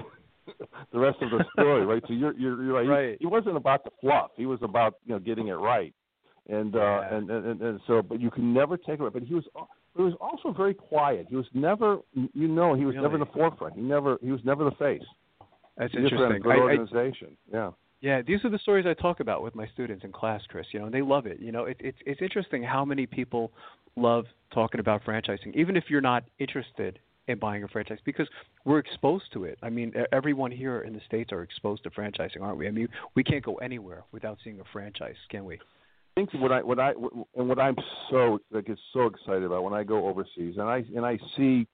[0.92, 2.02] The rest of the story, right?
[2.06, 2.88] So you're you're, you're right.
[2.88, 3.10] Right.
[3.12, 4.30] He, he wasn't about the fluff.
[4.36, 5.94] He was about you know getting it right,
[6.48, 7.14] and uh, Yeah.
[7.16, 9.12] and, and and so but you can never take it.
[9.12, 9.44] But he was
[9.96, 11.26] he was also very quiet.
[11.28, 11.98] He was never
[12.34, 13.74] you know he was never in the forefront.
[13.74, 15.02] He never he was never the face.
[15.76, 16.42] That's He just ran a interesting.
[16.42, 17.36] good I- I- organization.
[17.52, 17.70] yeah.
[18.00, 20.66] Yeah, these are the stories I talk about with my students in class, Chris.
[20.72, 21.40] You know, and they love it.
[21.40, 23.50] You know, it, it's it's interesting how many people
[23.96, 28.28] love talking about franchising, even if you're not interested in buying a franchise, because
[28.64, 29.58] we're exposed to it.
[29.62, 32.68] I mean, everyone here in the states are exposed to franchising, aren't we?
[32.68, 35.54] I mean, we can't go anywhere without seeing a franchise, can we?
[35.56, 36.90] I think what I what I
[37.36, 37.76] and what I'm
[38.10, 41.66] so like get so excited about when I go overseas and I and I see,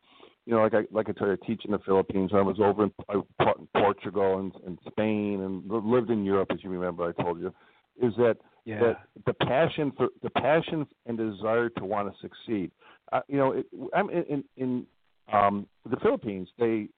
[0.46, 2.30] you know, like I like I tell you, I teach in the Philippines.
[2.32, 6.48] I was over in I taught in Portugal and, and Spain and lived in Europe,
[6.52, 7.52] as you remember, I told you,
[8.00, 8.80] is that Yeah.
[8.80, 8.96] that
[9.26, 12.70] the passion for the passion and desire to want to succeed.
[13.12, 14.86] Uh, you know, it, I'm in in, in
[15.32, 16.48] um, the Philippines.
[16.58, 16.88] They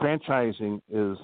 [0.00, 1.18] franchising is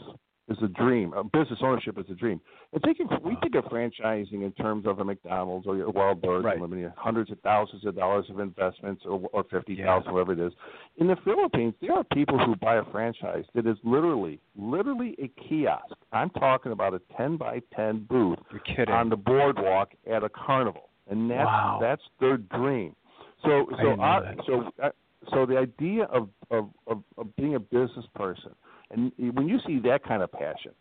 [0.49, 1.13] is a dream.
[1.13, 2.41] Uh, business ownership is a dream.
[2.73, 6.45] And thinking, we think of franchising in terms of a McDonald's or a Wild Bird,
[6.45, 6.61] Right.
[6.61, 9.99] limiting hundreds of thousands of dollars of investments, or, or fifty Yeah.
[10.09, 10.53] whatever it is.
[10.99, 15.27] In the Philippines, there are people who buy a franchise that is literally, literally a
[15.49, 15.97] kiosk.
[16.13, 18.39] I'm talking about a ten by ten booth
[18.87, 21.79] on the boardwalk at a carnival, and that's Wow.
[21.81, 22.95] that's their dream.
[23.43, 24.37] So so didn't know our, that.
[24.47, 24.91] so uh,
[25.33, 28.53] so the idea of, of of of being a business person,
[28.91, 30.73] and when you see that kind of passion,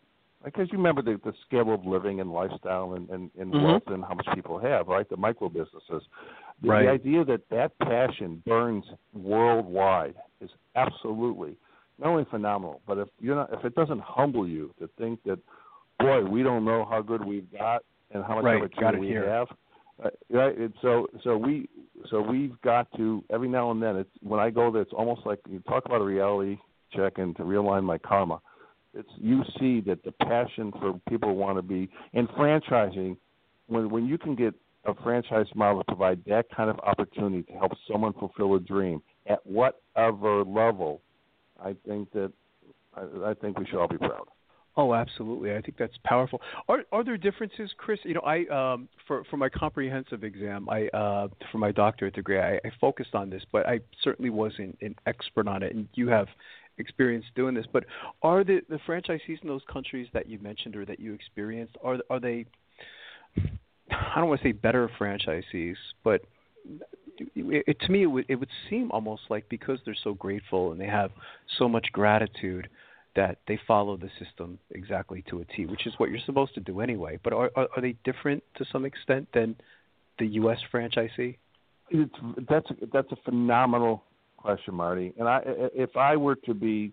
[0.44, 3.62] because you remember the the scale of living and lifestyle and and, and Mhm.
[3.62, 5.08] wealth and how much people have, right?
[5.08, 6.02] The micro businesses.
[6.62, 6.84] The, Right.
[6.84, 11.56] the idea that that passion burns worldwide is absolutely
[11.98, 15.38] not only phenomenal, but if you're not if it doesn't humble you to think that
[15.98, 17.82] boy, we don't know how good we've got
[18.12, 19.48] and how much Right, opportunity we have.
[20.04, 21.68] Uh, right, and so so we
[22.10, 23.96] so we've got to every now and then.
[23.96, 26.58] It's when I go there, it's almost like you talk about a reality
[26.92, 28.40] check and to realign my karma.
[28.94, 33.16] It's you see that the passion for people want to be and franchising.
[33.68, 37.52] When when you can get a franchise model to provide that kind of opportunity to
[37.52, 41.00] help someone fulfill a dream at whatever level,
[41.60, 42.32] I think that
[42.94, 44.28] I, I think we should all be proud.
[44.78, 45.54] Oh, absolutely.
[45.54, 46.40] I think that's powerful.
[46.68, 47.98] Are are there differences, Chris?
[48.04, 52.38] You know, I um for for my comprehensive exam, I uh for my doctorate degree,
[52.38, 55.74] I, I focused on this, but I certainly wasn't an expert on it.
[55.74, 56.26] And you have
[56.78, 57.64] experience doing this.
[57.72, 57.84] But
[58.22, 61.98] are the the franchisees in those countries that you mentioned or that you experienced are
[62.10, 62.44] are they?
[63.90, 66.22] I don't want to say better franchisees, but
[67.18, 70.72] it, it, to me it would it would seem almost like because they're so grateful
[70.72, 71.10] and they have
[71.58, 72.68] so much gratitude
[73.16, 76.60] that they follow the system exactly to a T, which is what you're supposed to
[76.60, 77.18] do anyway.
[77.24, 79.56] But are are, are they different to some extent than
[80.18, 80.58] the U.S.
[80.72, 81.36] franchisee?
[81.90, 82.14] It's
[82.48, 84.04] that's a, that's a phenomenal
[84.36, 85.12] question, Marty.
[85.18, 86.92] And I, if I were to be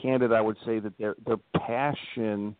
[0.00, 2.56] candid, I would say that their their passion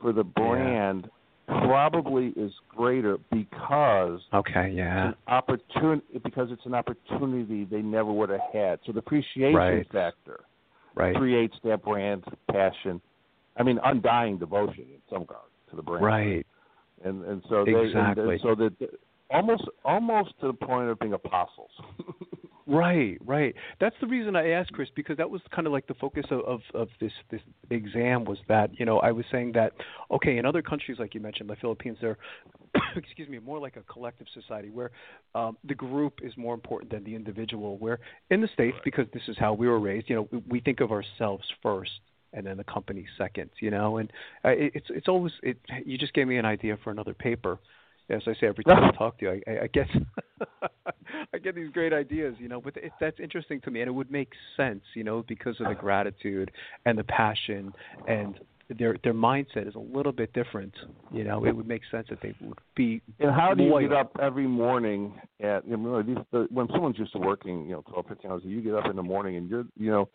[0.00, 1.08] for the brand
[1.46, 8.12] probably is greater because Okay, yeah, it's an opportunity because it's an opportunity they never
[8.12, 8.78] would have had.
[8.86, 9.86] So the appreciation Right.
[9.92, 10.40] factor
[10.94, 13.00] right, creates that brand passion.
[13.56, 15.40] I mean, undying devotion in some regard
[15.70, 16.04] to the brand.
[16.04, 16.46] right,
[17.04, 18.32] And and so they and- Exactly.
[18.34, 18.72] and so that
[19.30, 21.70] almost almost to the point of being apostles.
[22.66, 23.54] right, right.
[23.80, 26.40] That's the reason I asked Chris because that was kind of like the focus of,
[26.40, 27.40] of of this this
[27.70, 29.72] exam was that you know I was saying that
[30.10, 32.18] okay in other countries like you mentioned the Philippines they're
[32.96, 34.90] excuse me more like a collective society where
[35.34, 37.78] um, the group is more important than the individual.
[37.78, 37.98] Where
[38.30, 40.80] in the states because this is how we were raised, you know we, we think
[40.80, 41.90] of ourselves first
[42.32, 44.10] and then the company second, you know, and
[44.44, 45.58] uh, it, it's it's always it.
[45.84, 47.58] You just gave me an idea for another paper.
[48.10, 49.86] As I say every time I talk to you, I, I, I get
[51.34, 52.60] I get these great ideas, you know.
[52.60, 55.68] But it, that's interesting to me, and it would make sense, you know, because of
[55.68, 56.50] the gratitude
[56.84, 57.72] and the passion
[58.06, 58.38] and
[58.78, 60.74] their their mindset is a little bit different.
[61.10, 63.02] You know, it would make sense that they would be.
[63.18, 63.88] And how do you loyal.
[63.88, 67.72] get up every morning at you know these the, when someone's used to working you
[67.72, 70.08] know 12, 15 hours, you get up in the morning and you're you know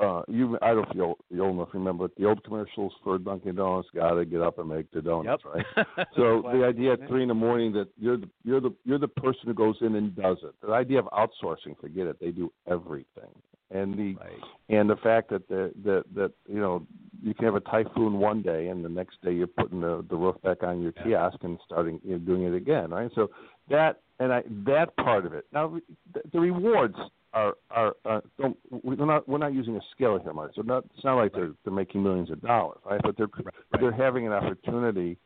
[0.00, 3.18] uh you I don't feel you're old enough to remember but the old commercials for
[3.18, 5.54] Dunkin' Donuts got to get up and make the donuts Yep.
[5.54, 5.86] right.
[6.16, 9.08] So the idea at three in the morning that you're the you're the you're the
[9.08, 10.54] person who goes in and does it.
[10.64, 12.16] The idea of outsourcing, forget it.
[12.20, 13.30] They do everything.
[13.70, 14.40] And the Right.
[14.70, 16.86] and the fact that the that that you know
[17.22, 20.16] you can have a typhoon one day and the next day you're putting the the
[20.16, 21.04] roof back on your Yeah.
[21.04, 23.10] kiosk and starting you know, doing it again, right?
[23.14, 23.30] So
[23.68, 25.46] that and I that part of it.
[25.52, 25.78] Now
[26.14, 26.96] the, the rewards
[27.32, 30.52] are are uh, don't we're not we're not using a scale here, Mark.
[30.54, 33.00] So not it's not like they're they're making millions of dollars, right?
[33.02, 35.16] But they're Right, they're having an opportunity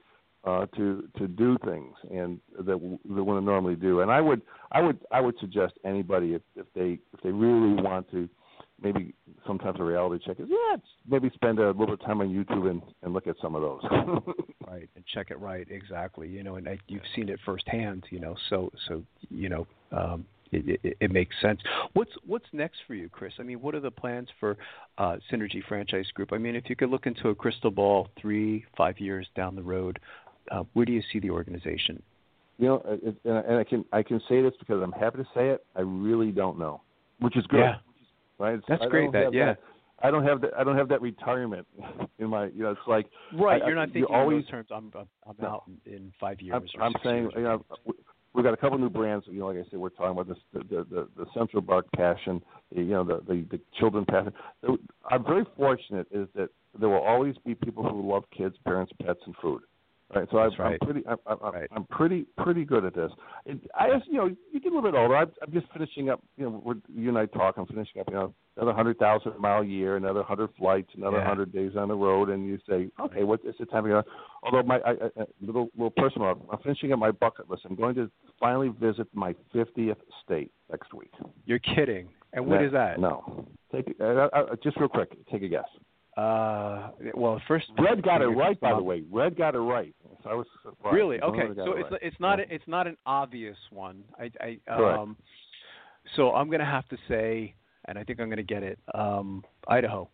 [0.45, 4.01] uh, to to do things and that w- they wouldn't normally do.
[4.01, 4.43] And I would
[4.73, 8.29] I would I would suggest anybody if, if they if they really want to
[8.81, 9.15] maybe
[9.47, 10.77] sometimes a reality check is yeah
[11.09, 13.63] maybe spend a little bit of time on YouTube and and look at some of
[13.63, 13.83] those.
[14.69, 18.21] right and check it right exactly you know and I, you've seen it firsthand you
[18.21, 20.25] know so so you know um
[20.57, 21.61] it, it, it makes sense.
[21.93, 23.33] What's what's next for you, Chris?
[23.39, 24.57] I mean, what are the plans for
[24.99, 26.33] uh, Synergy Franchise Group?
[26.33, 29.63] I mean, if you could look into a crystal ball, three, five years down the
[29.63, 29.99] road,
[30.51, 32.03] uh, where do you see the organization?
[32.59, 35.19] you know, it, and I- and I can I can say this because I'm happy
[35.19, 35.65] to say it.
[35.77, 36.81] I really don't know,
[37.21, 37.61] which is good.
[37.61, 37.75] Yeah.
[38.39, 38.55] Right.
[38.55, 39.55] It's- That's I great, that- yeah.
[40.03, 40.51] I don't have that.
[40.59, 41.67] I don't have that retirement
[42.19, 42.47] in my.
[42.47, 44.69] You know, it's like Right, I- you're not you thinking always- in those terms.
[44.71, 45.49] I'm I'm, I'm No.
[45.49, 46.55] out in, five years.
[46.75, 47.33] I'm, or I'm six saying, years.
[47.37, 47.65] you know,
[48.37, 49.25] we've got a couple new brands.
[49.29, 51.87] You know, like I said, we're talking about this, the the the, the Central Bark
[51.97, 54.33] Passion, the, you know, the, the the Children Passion.
[55.11, 59.21] I'm very fortunate is that there will always be people who love kids, parents, pets,
[59.25, 59.63] and food.
[60.15, 60.79] Right, so I, right.
[60.81, 61.69] I'm pretty, I'm, I'm, right.
[61.75, 63.11] I'm pretty, pretty good at this.
[63.45, 65.17] It, I just, you know, you get a little bit older.
[65.17, 66.23] I'm, I'm just finishing up.
[66.37, 67.57] You know, we're, you and I talk.
[67.59, 68.09] I'm finishing up.
[68.09, 71.27] You know, another hundred thousand mile year, another hundred flights, another Yeah.
[71.27, 74.03] hundred days on the road, and you say, okay, what is the time to go?
[74.45, 77.63] Although my I, I, a little, little personal, I'm finishing up my bucket list.
[77.69, 81.11] I'm going to finally visit my 50th state next week.
[81.47, 82.09] You're kidding.
[82.33, 83.01] And what is that?
[83.01, 85.17] No, take uh, uh, just real quick.
[85.31, 85.65] Take a guess.
[86.17, 89.03] Uh, well, first Red got it right, by the way.
[89.11, 89.95] Red got it right.
[90.25, 90.95] So I was surprised.
[90.95, 91.21] Really?
[91.21, 91.43] Okay.
[91.57, 92.01] So it's right.
[92.03, 92.45] it's not Yeah.
[92.49, 94.03] it's not an obvious one.
[94.19, 94.99] I I Correct.
[94.99, 95.17] um.
[96.15, 97.55] So I'm gonna have to say,
[97.87, 98.79] and I think I'm gonna get it.
[98.95, 100.09] Um, Idaho.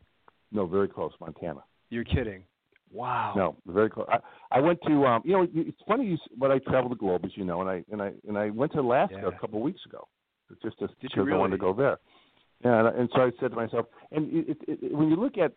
[0.50, 1.12] no very close.
[1.20, 1.62] Montana.
[1.90, 2.42] You're kidding.
[2.90, 3.32] Wow.
[3.36, 4.06] No, very close.
[4.10, 4.18] I,
[4.50, 6.06] I went to um, you know, it's funny.
[6.06, 8.50] You, but I travel the globe, as you know, and I and I and I
[8.50, 9.28] went to Alaska Yeah.
[9.28, 10.08] a couple of weeks ago,
[10.62, 11.98] just to Did you because I wanted to go there.
[12.64, 15.36] Yeah, and, and so I said to myself, and it, it, it, when you look
[15.38, 15.52] at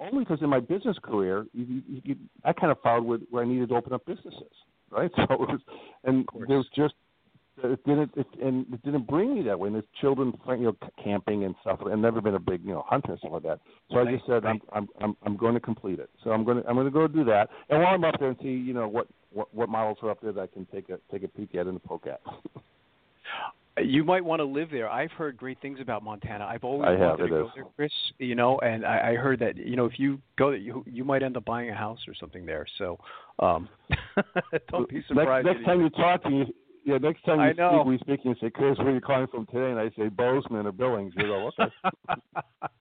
[0.00, 3.42] only because in my business career, you, you, you, I kind of found where, where
[3.42, 4.52] I needed to open up businesses,
[4.90, 5.10] right?
[5.16, 5.60] So it was,
[6.04, 6.94] and there's just
[7.62, 9.68] it didn't it, and it didn't bring me that way.
[9.68, 11.80] And there's children, you know, camping and stuff.
[11.90, 13.60] I've never been a big, you know, hunter and stuff like that.
[13.90, 14.60] So I just said right.
[14.72, 16.10] I'm, I'm I'm I'm going to complete it.
[16.24, 17.50] So I'm going to I'm going to go do that.
[17.68, 20.20] And while I'm up there and see, you know, what what, what models are up
[20.22, 22.20] there that I can take a take a peek at and poke at.
[23.80, 24.88] You might want to live there.
[24.88, 26.44] I've heard great things about Montana.
[26.44, 27.50] I've always I have, wanted to go is.
[27.54, 27.92] there, Chris.
[28.18, 31.04] You know, and I, I heard that you know if you go there, you you
[31.04, 32.66] might end up buying a house or something there.
[32.76, 32.98] So,
[33.38, 33.68] um,
[34.70, 35.46] don't be surprised.
[35.46, 36.44] Next, next time you talk to you,
[36.84, 39.28] yeah, next time you speak, we speak and you say, Chris, where are you calling
[39.28, 39.70] from today?
[39.70, 41.12] And I say Bozeman or Billings.
[41.16, 42.18] You go, okay.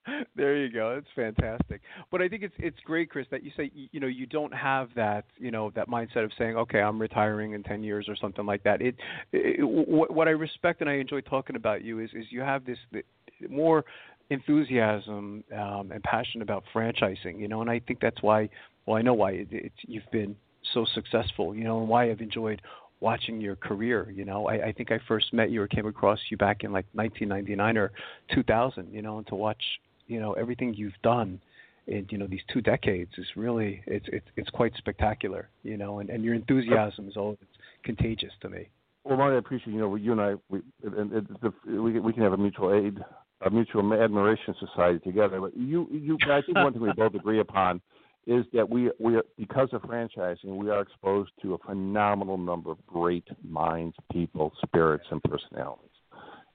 [0.36, 0.98] there you go.
[0.98, 1.82] It's fantastic.
[2.10, 4.90] But I think it's it's great, Chris, that you say you know you don't have
[4.96, 8.46] that you know that mindset of saying okay I'm retiring in ten years or something
[8.46, 8.82] like that.
[8.82, 8.96] It,
[9.32, 12.66] it what, what I respect and I enjoy talking about you is is you have
[12.66, 13.06] this th-
[13.50, 13.86] more
[14.32, 17.40] enthusiasm um, and passion about franchising.
[17.40, 18.50] You know, and I think that's why.
[18.88, 20.36] Well, I know why it, it's you've been
[20.74, 21.56] so successful.
[21.56, 22.64] You know, and why I've enjoyed
[23.02, 24.10] watching your career.
[24.16, 26.72] You know, I, I think I first met you or came across you back in
[26.72, 27.92] like 1999 or
[28.34, 28.94] 2000.
[28.94, 29.62] You know, and to watch
[30.08, 31.42] you know everything you've done
[31.88, 35.50] in you know these two decades is really it's it's it's quite spectacular.
[35.64, 37.40] You know, and and your enthusiasm is always
[37.84, 38.70] contagious to me.
[39.04, 42.14] Well, Marty, I appreciate you know you and I we and it, the, we we
[42.14, 43.00] can have a mutual aid,
[43.42, 45.42] a mutual admiration society together.
[45.42, 47.82] But you you I think one thing we both agree upon
[48.28, 52.72] is that we we are, because of franchising we are exposed to a phenomenal number
[52.72, 55.88] of great minds, people, spirits, and personalities.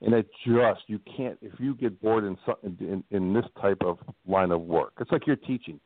[0.01, 2.37] And it just you can't if you get bored in
[2.81, 4.93] in in this type of line of work.
[5.01, 5.81] It's like you're teaching.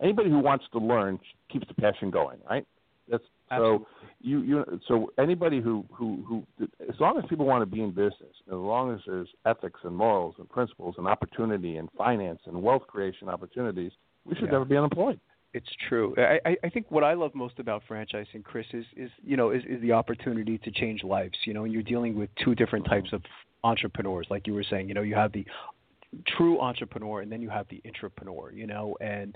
[0.00, 1.18] Anybody who wants to learn
[1.52, 2.66] keeps the passion going, right?
[3.08, 3.78] That's Absolutely.
[3.78, 7.82] so you you so anybody who who who as long as people want to be
[7.82, 12.40] in business, as long as there's ethics and morals and principles and opportunity and finance
[12.46, 13.92] and wealth creation opportunities,
[14.30, 14.52] we should Yeah.
[14.52, 15.20] never be unemployed.
[15.52, 16.14] It's true.
[16.16, 19.64] I, I- think what I love most about franchising, Chris, is, is you know is,
[19.68, 21.36] is the opportunity to change lives.
[21.44, 23.20] You know, and you're dealing with two different types of
[23.64, 24.88] entrepreneurs, like you were saying.
[24.88, 25.44] You know, you have the
[26.36, 28.54] true entrepreneur, and then you have the intrapreneur.
[28.54, 29.34] You know, and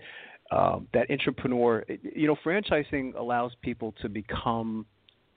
[0.52, 1.82] um, that intrapreneur,
[2.14, 4.86] you know, franchising allows people to become,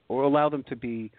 [0.10, 1.12] or allow them to be,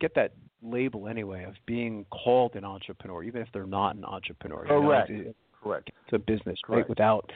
[0.00, 4.66] get that label anyway of being called an entrepreneur, even if they're not an entrepreneur.
[4.66, 5.34] you know.
[5.62, 5.90] Correct.
[6.04, 7.30] It's a business right without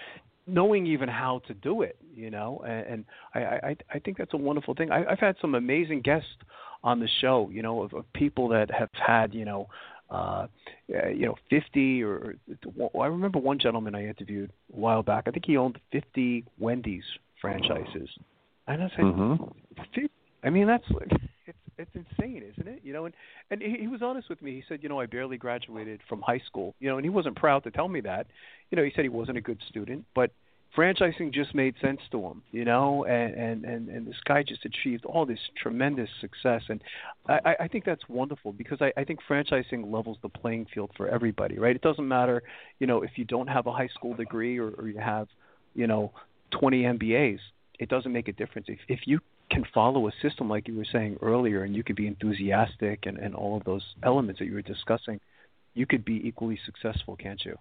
[0.46, 4.34] knowing even how to do it you know and, and I, I i think that's
[4.34, 4.90] a wonderful thing.
[4.90, 6.28] I, i've had some amazing guests
[6.84, 9.68] on the show you know of, of people that have had you know
[10.10, 10.46] uh,
[10.88, 12.34] you know 50 or
[12.76, 15.24] or- I remember one gentleman I interviewed a while back.
[15.26, 17.04] I think he owned 50 Wendy's
[17.40, 18.10] franchises,
[18.66, 19.34] and I said, hmm
[20.44, 21.08] I mean, that's like
[21.46, 22.80] it's it's insane, isn't it?
[22.84, 23.14] You know, and
[23.50, 24.52] and he, he was honest with me.
[24.52, 26.74] He said, you know, I barely graduated from high school.
[26.80, 28.26] You know, and he wasn't proud to tell me that.
[28.70, 30.30] You know, he said he wasn't a good student, but
[30.76, 32.42] franchising just made sense to him.
[32.52, 36.80] You know, and and and, and this guy just achieved all this tremendous success, and
[37.28, 41.08] I I- think that's wonderful because I I think franchising levels the playing field for
[41.08, 41.74] everybody, right?
[41.74, 42.42] It doesn't matter,
[42.78, 45.28] you know, if you don't have a high school degree or, or you have,
[45.74, 46.12] you know,
[46.50, 47.38] 20 MBAs.
[47.78, 49.18] It doesn't make a difference if if you
[49.52, 53.18] can follow a system like you were saying earlier and you could be enthusiastic and,
[53.18, 55.20] and all of those elements that you were discussing,
[55.74, 57.56] you could be equally successful, can't you?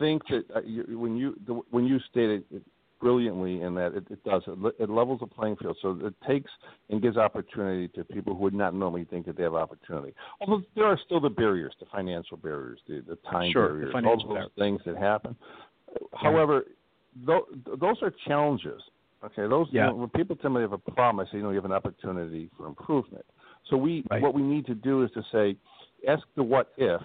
[0.00, 2.62] think that uh, you, when you the, when you stated it
[3.00, 4.42] brilliantly in that it, it does.
[4.46, 5.76] It, le- it levels the playing field.
[5.80, 6.50] So it takes
[6.88, 10.14] and gives opportunity to people who would not normally think that they have opportunity.
[10.40, 14.28] Although there are still the barriers the financial barriers the, the time Sure, barriers financial
[14.28, 14.80] all those barriers.
[14.80, 15.36] things that happen.
[16.14, 16.64] However
[17.26, 18.80] tho- those are challenges
[19.24, 19.86] okay those Yeah.
[19.86, 21.56] you know, when people tell me they have a problem I say you know you
[21.56, 23.24] have an opportunity for improvement
[23.68, 24.22] so we Right.
[24.22, 25.56] what we need to do is to say
[26.08, 27.00] ask the what if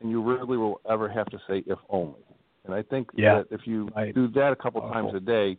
[0.00, 2.18] and you rarely will ever have to say if only.
[2.64, 3.38] And I think Yeah.
[3.38, 4.12] that if you Right.
[4.12, 5.02] do that a couple Powerful.
[5.02, 5.56] times a day,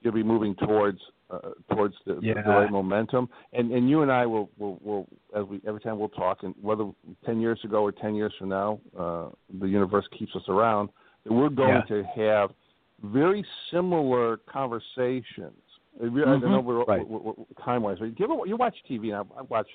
[0.00, 2.42] you'll be moving towards uh, towards the, the- Yeah.
[2.42, 3.28] the right momentum.
[3.52, 6.54] And and you and I will will, will as we every time we'll talk, and
[6.60, 6.88] whether
[7.24, 9.28] ten years ago or ten years from now, uh,
[9.60, 10.88] the universe keeps us around.
[11.24, 11.82] That we're going Yeah.
[11.82, 12.50] to have
[13.02, 15.56] very similar conversations.
[16.00, 17.06] I re- I don't know we're, Right.
[17.06, 17.34] we're, we're,
[17.64, 19.66] time wise, but you, ever, you watch TV, and I, I watch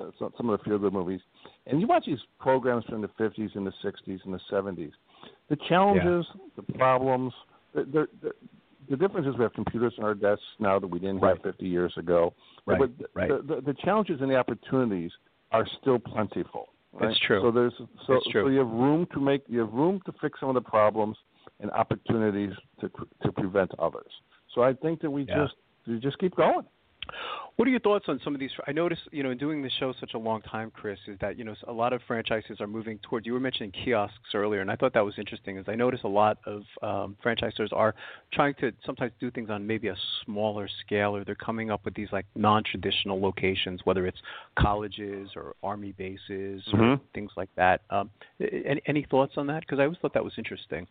[0.00, 1.20] uh, some, some of the feel good movies,
[1.66, 4.92] and you watch these programs from the 50s and the 60s and the 70s.
[5.50, 6.26] The challenges,
[6.56, 7.32] the problems,
[7.74, 8.30] the, the, the,
[8.90, 11.36] the difference is we have computers on our desks now that we didn't Right.
[11.36, 12.32] have 50 years ago.
[12.66, 13.28] Right, But the, right.
[13.28, 15.10] The, the, the challenges and the opportunities
[15.52, 16.68] are still plentiful.
[16.92, 17.10] Right?
[17.10, 17.40] It's true.
[17.42, 17.74] So there's
[18.06, 18.44] so, true.
[18.44, 21.16] so you have room to make you have room to fix some of the problems
[21.60, 22.90] and opportunities to
[23.22, 24.10] to prevent others.
[24.54, 25.44] So I think that we Yeah.
[25.44, 25.56] just
[25.86, 26.66] we just keep going.
[27.56, 28.52] What are your thoughts on some of these?
[28.66, 31.38] I noticed, you know, in doing the show such a long time, Chris, is that
[31.38, 33.26] you know a lot of franchises are moving towards.
[33.26, 35.56] You were mentioning kiosks earlier, and I thought that was interesting.
[35.56, 37.94] Is I notice a lot of um, franchisors are
[38.32, 41.94] trying to sometimes do things on maybe a smaller scale, or they're coming up with
[41.94, 44.20] these like non-traditional locations, whether it's
[44.56, 47.00] colleges or army bases or Mhm.
[47.14, 47.80] things like that.
[47.90, 49.60] Um, any, any thoughts on that?
[49.60, 50.86] Because I always thought that was interesting.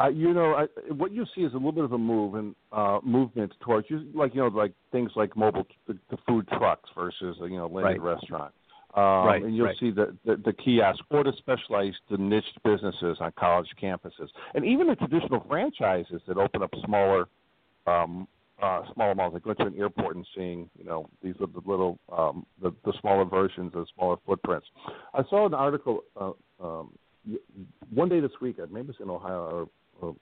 [0.00, 2.54] I, you know, I, what you see is a little bit of a move and
[2.72, 6.88] uh, movement towards you, like you know, like things like mobile, the, the food trucks
[6.96, 8.14] versus you know, landed Right.
[8.14, 8.54] restaurant.
[8.94, 9.76] Um, Right, and you'll right.
[9.78, 14.64] see the, the the kiosk or the specialized, the niche businesses on college campuses, and
[14.64, 17.28] even the traditional franchises that open up smaller,
[17.86, 18.26] um,
[18.60, 19.34] uh, smaller malls.
[19.34, 22.74] Like going to an airport and seeing, you know, these are the little, um, the
[22.86, 24.66] the smaller versions, the smaller footprints.
[25.14, 26.90] I saw an article uh, um,
[27.94, 28.56] one day this week.
[28.72, 29.68] Maybe it's in Ohio
[30.02, 30.16] or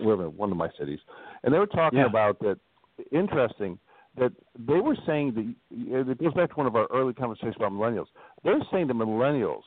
[0.00, 0.98] wherever, one of my cities,
[1.42, 2.06] and they were talking Yeah.
[2.06, 2.58] about that.
[3.12, 3.78] Interesting
[4.16, 7.72] that they were saying that it goes back to one of our early conversations about
[7.72, 8.06] millennials.
[8.42, 9.62] They're saying the millennials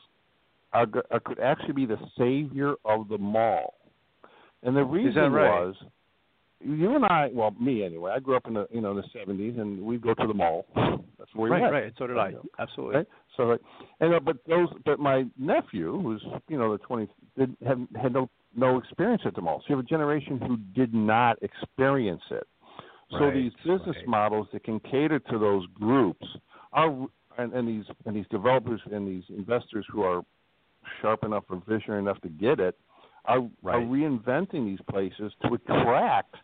[0.72, 3.74] are, are could actually be the savior of the mall,
[4.64, 5.48] and the reason right?
[5.48, 5.76] was
[6.60, 7.30] you and I.
[7.32, 8.12] Well, me anyway.
[8.14, 10.66] I grew up in the you know the seventies, and we'd go to the mall.
[11.18, 11.72] That's where we right, went.
[11.72, 11.84] right.
[11.84, 12.32] And so did I.
[12.58, 12.96] Absolutely.
[12.96, 13.06] Right?
[13.36, 13.60] So, like,
[14.00, 17.08] and uh, but those, but my nephew, who's you know the twenty,
[17.38, 19.60] did have had no no experience at the mall.
[19.60, 22.46] So you have a generation who did not experience it.
[23.12, 24.06] So Right, these business right.
[24.06, 26.24] models that can cater to those groups
[26.72, 27.06] are,
[27.38, 30.22] and, and these and these developers and these investors who are
[31.02, 32.76] sharp enough or visionary enough to get it,
[33.24, 36.36] are are reinventing these places to attract.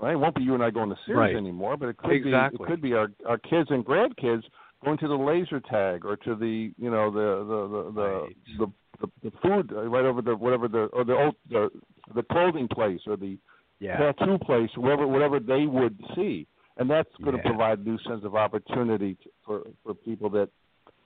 [0.00, 1.34] Right, it won't be you and I going to Sears Right.
[1.36, 2.58] anymore, but it could Exactly.
[2.58, 4.44] be it could be our our kids and grandkids
[4.84, 8.36] going to the laser tag or to the you know the the the the, Right.
[8.58, 8.66] the,
[9.00, 11.68] the, the food uh, right over the whatever the or the old the
[12.14, 13.38] the clothing place or the
[13.80, 14.12] Yeah.
[14.12, 16.46] tattoo place whatever whatever they would see
[16.76, 17.42] and that's going Yeah.
[17.42, 20.48] to provide a new sense of opportunity t for for people that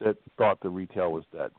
[0.01, 1.51] that thought the retail was dead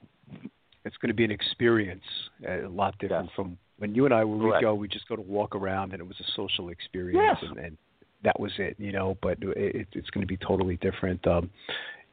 [0.86, 2.04] it's going to be an experience
[2.48, 3.36] uh, a lot different Yes.
[3.36, 6.02] from when you and I when we go we just go to walk around and
[6.02, 7.50] it was a social experience Yes.
[7.50, 7.78] and, and
[8.24, 11.50] that was it you know but it, it's going to be totally different um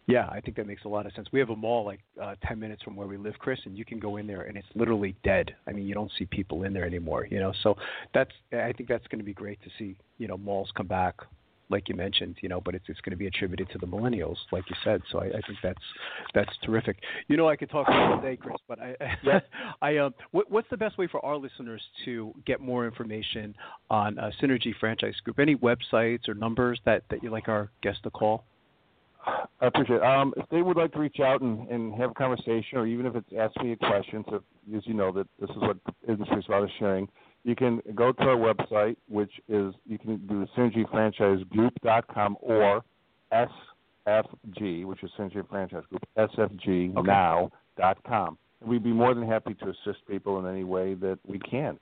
[0.06, 2.34] yeah I think that makes a lot of sense we have a mall like uh
[2.46, 4.66] 10 minutes from where we live Chris and you can go in there and it's
[4.74, 7.76] literally dead I mean you don't see people in there anymore you know so
[8.14, 11.16] that's I think that's going to be great to see you know malls come back
[11.70, 14.36] like you mentioned, you know, but it's it's going to be attributed to the millennials,
[14.52, 15.00] like you said.
[15.10, 15.78] So I, I think that's
[16.34, 16.98] that's terrific.
[17.28, 19.40] You know, I could talk all day, Chris, but I Yeah.
[19.80, 23.54] I um, what, what's the best way for our listeners to get more information
[23.88, 25.38] on uh, Synergy Franchise Group?
[25.38, 28.44] Any websites or numbers that that you like our guests to call?
[29.26, 30.02] I appreciate it.
[30.02, 33.04] Um, if they would like to reach out and, and have a conversation, or even
[33.06, 34.42] if it's ask me a question, so
[34.74, 35.76] as you know that this is what
[36.08, 37.06] industry is about is sharing,
[37.44, 42.82] you can go to our website, which is you can do synergyfranchisegroup.com or
[43.32, 48.38] SFG, which is Synergy Franchise Group, SFGnow.com.
[48.62, 51.78] We'd be more than happy to assist people in any way that we can.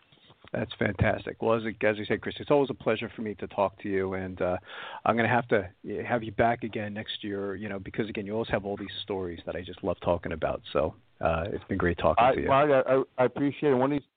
[0.53, 1.43] That's fantastic.
[1.43, 3.89] Well, as as you said, Chris, it's always a pleasure for me to talk to
[3.89, 4.57] you, and uh,
[5.05, 5.69] I'm going to have to
[6.07, 7.55] have you back again next year.
[7.57, 10.33] You know, because again, you always have all these stories that I just love talking
[10.33, 10.63] about.
[10.73, 12.49] So uh, it's been great talking I, to you.
[12.49, 13.75] well, I, I, I appreciate it.
[13.75, 14.09] One of these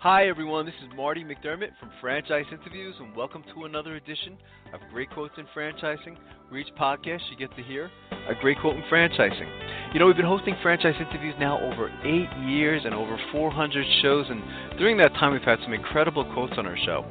[0.00, 0.66] Hi, everyone.
[0.66, 4.36] This is Marty McDermott from Franchise Interviews, and welcome to another edition
[4.74, 6.18] of Great Quotes in Franchising,
[6.48, 7.90] where each podcast you get to hear
[8.28, 9.46] a great quote in franchising.
[9.92, 14.26] You know, we've been hosting franchise interviews now over eight years and over 400 shows,
[14.28, 14.42] and
[14.78, 17.08] during that time, we've had some incredible quotes on our show.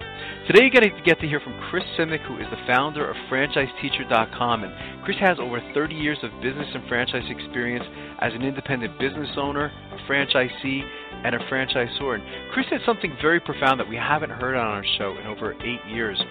[0.48, 3.16] Today, you get to get to hear from Chris Simic, who is the founder of
[3.32, 7.86] FranchiseTeacher.com, and Chris has over 30 years of business and franchise experience
[8.20, 10.82] as an independent business owner, a franchisee,
[11.24, 12.16] and a franchisor.
[12.16, 12.24] And
[12.54, 15.84] Chris said something very profound that we haven't heard on our show in over eight
[15.90, 16.22] years.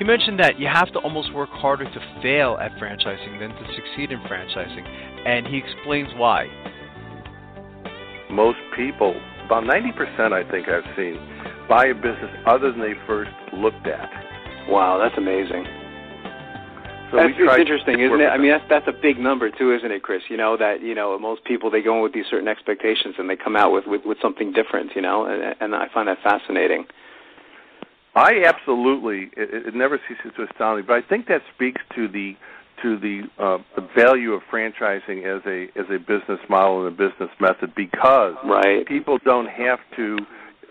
[0.00, 3.74] He mentioned that you have to almost work harder to fail at franchising than to
[3.74, 4.80] succeed in franchising,
[5.26, 6.48] and he explains why.
[8.30, 11.20] most people, about 90%, I think I've seen,
[11.68, 14.08] buy a business other than they first looked at.
[14.70, 15.66] Wow, that's amazing.
[17.10, 18.28] So that's it's interesting, isn't it?
[18.28, 20.22] I mean, that's that's a big number too, isn't it, Chris?
[20.30, 23.28] You know that you know most people they go in with these certain expectations and
[23.28, 24.92] they come out with with, with something different.
[24.94, 26.86] You know, and, and I find that fascinating.
[28.14, 29.30] I absolutely.
[29.36, 32.34] It, it never ceases to astound me, but I think that speaks to the
[32.82, 36.96] to the uh, the value of franchising as a as a business model and a
[36.96, 38.86] business method because Right.
[38.86, 40.18] people don't have to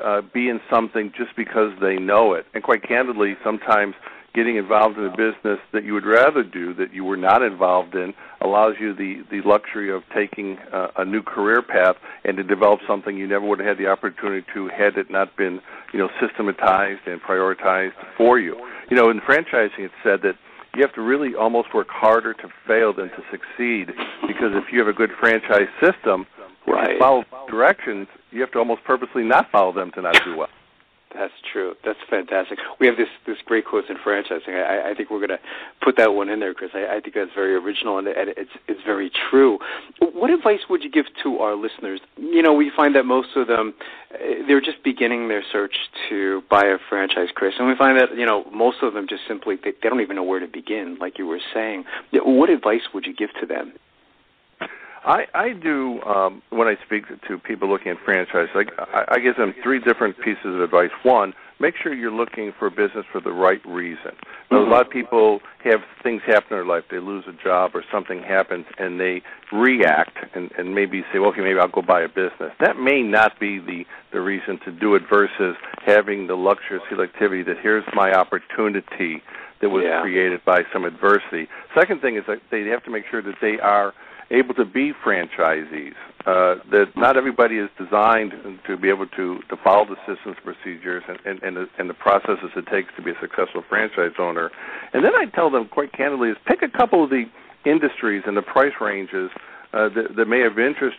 [0.03, 2.45] uh, be in something just because they know it.
[2.53, 3.95] And quite candidly, sometimes
[4.33, 7.95] getting involved in a business that you would rather do that you were not involved
[7.95, 12.43] in allows you the the luxury of taking uh, a new career path and to
[12.43, 15.59] develop something you never would have had the opportunity to had it not been
[15.93, 18.55] you know systematized and prioritized for you.
[18.89, 20.35] You know, in franchising, it's said that
[20.75, 23.87] you have to really almost work harder to fail than to succeed
[24.27, 26.25] because if you have a good franchise system,
[26.67, 26.93] if Right.
[26.93, 30.49] you follow directions, you have to almost purposely not follow them to not do well.
[31.13, 31.73] That's true.
[31.83, 32.59] That's fantastic.
[32.79, 34.49] We have this this great quote in franchising.
[34.49, 35.39] I, I think we're going to
[35.81, 36.69] put that one in there, Chris.
[36.75, 39.57] I, I think that's very original and, and it's it's very true.
[39.99, 41.99] What advice would you give to our listeners?
[42.17, 43.73] You know, we find that most of them
[44.13, 45.75] eh, they're just beginning their search
[46.09, 49.23] to buy a franchise, Chris, and we find that you know most of them just
[49.27, 51.85] simply they, they don't even know where to begin, like you were saying.
[52.13, 53.73] What advice would you give to them?
[55.05, 58.47] I, I do um, when I speak to people looking at franchise.
[58.53, 60.91] Like I, I give them three different pieces of advice.
[61.03, 64.11] One, make sure you're looking for a business for the right reason.
[64.51, 66.83] Now, a lot of people have things happen in their life.
[66.91, 69.21] They lose a job or something happens, and they
[69.51, 73.01] react and, and maybe say, well, "Okay, maybe I'll go buy a business." That may
[73.01, 75.03] not be the the reason to do it.
[75.09, 79.21] Versus having the luxurious selectivity that here's my opportunity
[79.61, 80.01] that was Yeah.
[80.01, 81.47] created by some adversity.
[81.73, 83.93] Second thing is that they have to make sure that they are
[84.31, 85.93] able to be franchisees.
[86.25, 88.33] Uh, that not everybody is designed
[88.67, 91.93] to be able to, to follow the systems, procedures, and, and, and, the, and the
[91.93, 94.51] processes it takes to be a successful franchise owner.
[94.93, 97.23] And then I tell them quite candidly is pick a couple of the
[97.65, 99.31] industries and the price ranges
[99.73, 100.97] uh, that, that may have interest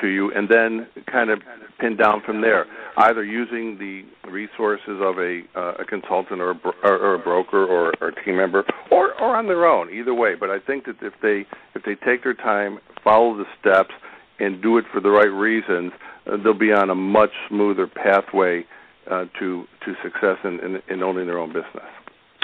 [0.00, 1.40] to you, and then kind of
[1.78, 2.66] pin down from there,
[2.98, 7.64] either using the resources of a, uh, a consultant or a, bro- or, a broker
[7.64, 9.92] or, or a team member, or, or on their own.
[9.92, 13.44] Either way, but I think that if they if they take their time, follow the
[13.60, 13.94] steps,
[14.38, 15.92] and do it for the right reasons,
[16.26, 18.64] uh, they'll be on a much smoother pathway
[19.10, 21.90] uh, to to success in, in, in owning their own business.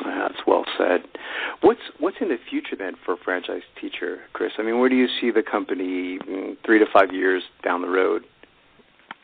[0.04, 1.02] That's well said.
[1.62, 4.52] What's what's in the future then for franchise teacher, Chris?
[4.58, 7.88] I mean, where do you see the company mm, three to five years down the
[7.88, 8.24] road?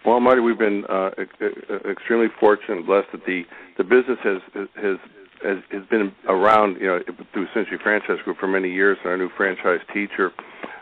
[0.05, 1.11] Well, Marty, we've been uh,
[1.91, 3.45] extremely fortunate and blessed that the
[3.77, 4.41] the business has
[4.77, 4.99] has
[5.43, 7.01] has, has been around, you know,
[7.33, 8.99] through Century Franchise Group for many years.
[9.03, 10.33] And our new franchise teacher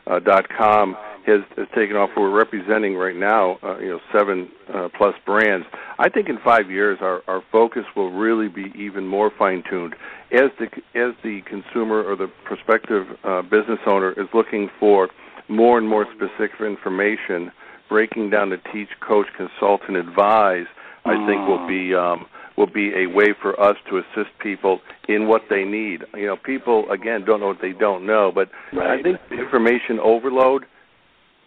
[0.07, 0.97] uh, dot com
[1.27, 2.11] has, has taken off.
[2.17, 5.67] We're representing right now, uh, you know, seven uh, plus brands.
[5.99, 9.95] I think in five years, our our focus will really be even more fine tuned
[10.33, 15.09] as the as the consumer or the prospective uh, business owner is looking for
[15.49, 17.53] more and more specific information
[17.89, 20.67] breaking down to teach, coach, consult, and advise,
[21.05, 22.27] I think will be um,
[22.57, 26.05] will be a way for us to assist people in what they need.
[26.15, 29.03] You know, people again don't know what they don't know, but I Right.
[29.03, 30.67] think information overload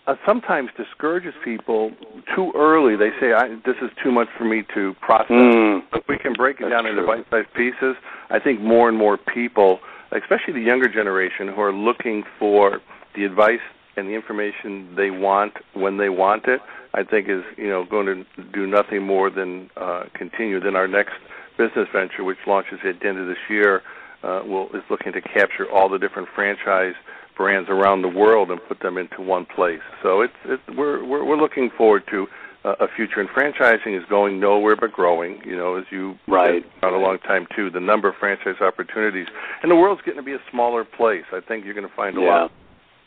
[0.08, 1.91] uh, sometimes discourages people
[2.34, 2.95] too early.
[2.95, 5.84] They say, I, "This is too much for me to process." Mm.
[5.93, 7.08] If we can break it That's down into true.
[7.08, 7.95] bite-sized pieces,
[8.30, 9.82] I think more and more people,
[10.14, 12.80] especially the younger generation, who are looking for
[13.16, 13.60] the advice
[13.98, 16.62] and the information they want when they want it,
[16.93, 20.60] I think is you know going to do nothing more than uh, continue.
[20.60, 21.14] Then our next
[21.58, 23.82] business venture, which launches at the end of this year,
[24.24, 26.93] uh, will is looking to capture all the different franchise
[27.36, 29.82] brands around the world and put them into one place.
[30.02, 32.28] So it's, it's we're, we're we're looking forward to
[32.66, 33.20] uh, a future.
[33.20, 35.41] And franchising is going nowhere but growing.
[35.45, 36.64] You know, as you Right.
[36.82, 37.70] said, a long time too.
[37.70, 39.28] The number of franchise opportunities,
[39.64, 41.26] and the world's getting to be a smaller place.
[41.32, 42.28] I think you're going to find a Yeah.
[42.43, 42.52] lot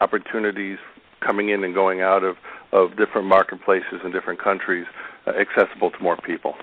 [0.00, 0.78] opportunities
[1.20, 2.36] coming in and going out of
[2.72, 4.86] of different marketplaces in different countries,
[5.26, 6.54] uh, accessible to more people.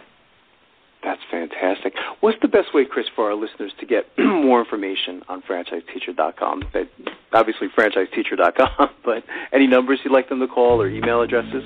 [1.03, 1.93] That's fantastic.
[2.21, 6.63] What's the best way, Chris, for our listeners to get more information on franchiseteacher.com?
[6.73, 6.88] That
[7.33, 9.23] obviously franchiseteacher.com, but
[9.53, 11.63] any numbers you'd like them to call or email addresses?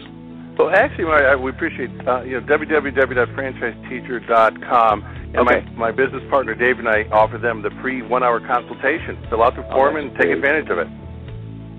[0.58, 5.62] Well, actually, I, we appreciate uh, you know www.franchiseteacher.com, and Okay.
[5.66, 9.18] my my business partner Dave and I offer them the free one-hour consultation.
[9.30, 10.36] Fill out the form that's and take great.
[10.38, 10.88] advantage of it.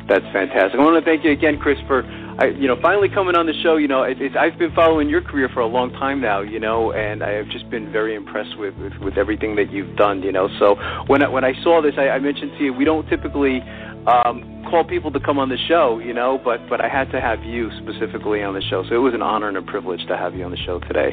[0.08, 0.78] That's fantastic.
[0.78, 2.02] I want to thank you again, Chris, for
[2.38, 3.76] I, you know finally coming on the show.
[3.76, 6.40] You know, it, I've been following your career for a long time now.
[6.40, 9.96] You know, and I have just been very impressed with with, with everything that you've
[9.96, 10.22] done.
[10.22, 10.76] You know, so
[11.06, 13.60] when I, when I saw this, I, I mentioned to you we don't typically
[14.06, 17.20] um, call people to come on the show, you know, but but I had to
[17.20, 18.84] have you specifically on the show.
[18.88, 21.12] So it was an honor and a privilege to have you on the show today.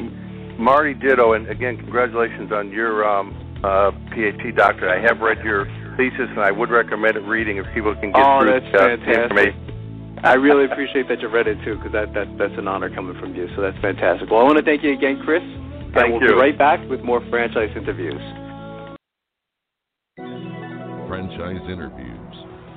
[0.58, 4.90] Marty Ditto, and again, congratulations on your um, uh, PhD doctorate.
[4.90, 5.64] I have read your
[5.96, 8.78] thesis, and I would recommend it reading if people can get oh, through that's uh,
[8.78, 9.06] fantastic.
[9.06, 10.20] the information.
[10.22, 13.18] I really appreciate that you read it too, because that, that that's an honor coming
[13.18, 13.48] from you.
[13.56, 14.30] So that's fantastic.
[14.30, 15.40] Well, I want to thank you again, Chris.
[15.94, 16.34] Thank and we'll you.
[16.36, 18.20] be right back with more franchise interviews.
[21.08, 22.34] Franchise interviews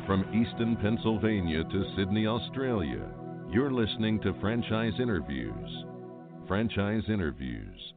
[0.07, 3.05] from Easton, Pennsylvania to Sydney, Australia.
[3.49, 5.85] You're listening to Franchise Interviews.
[6.47, 7.92] Franchise Interviews.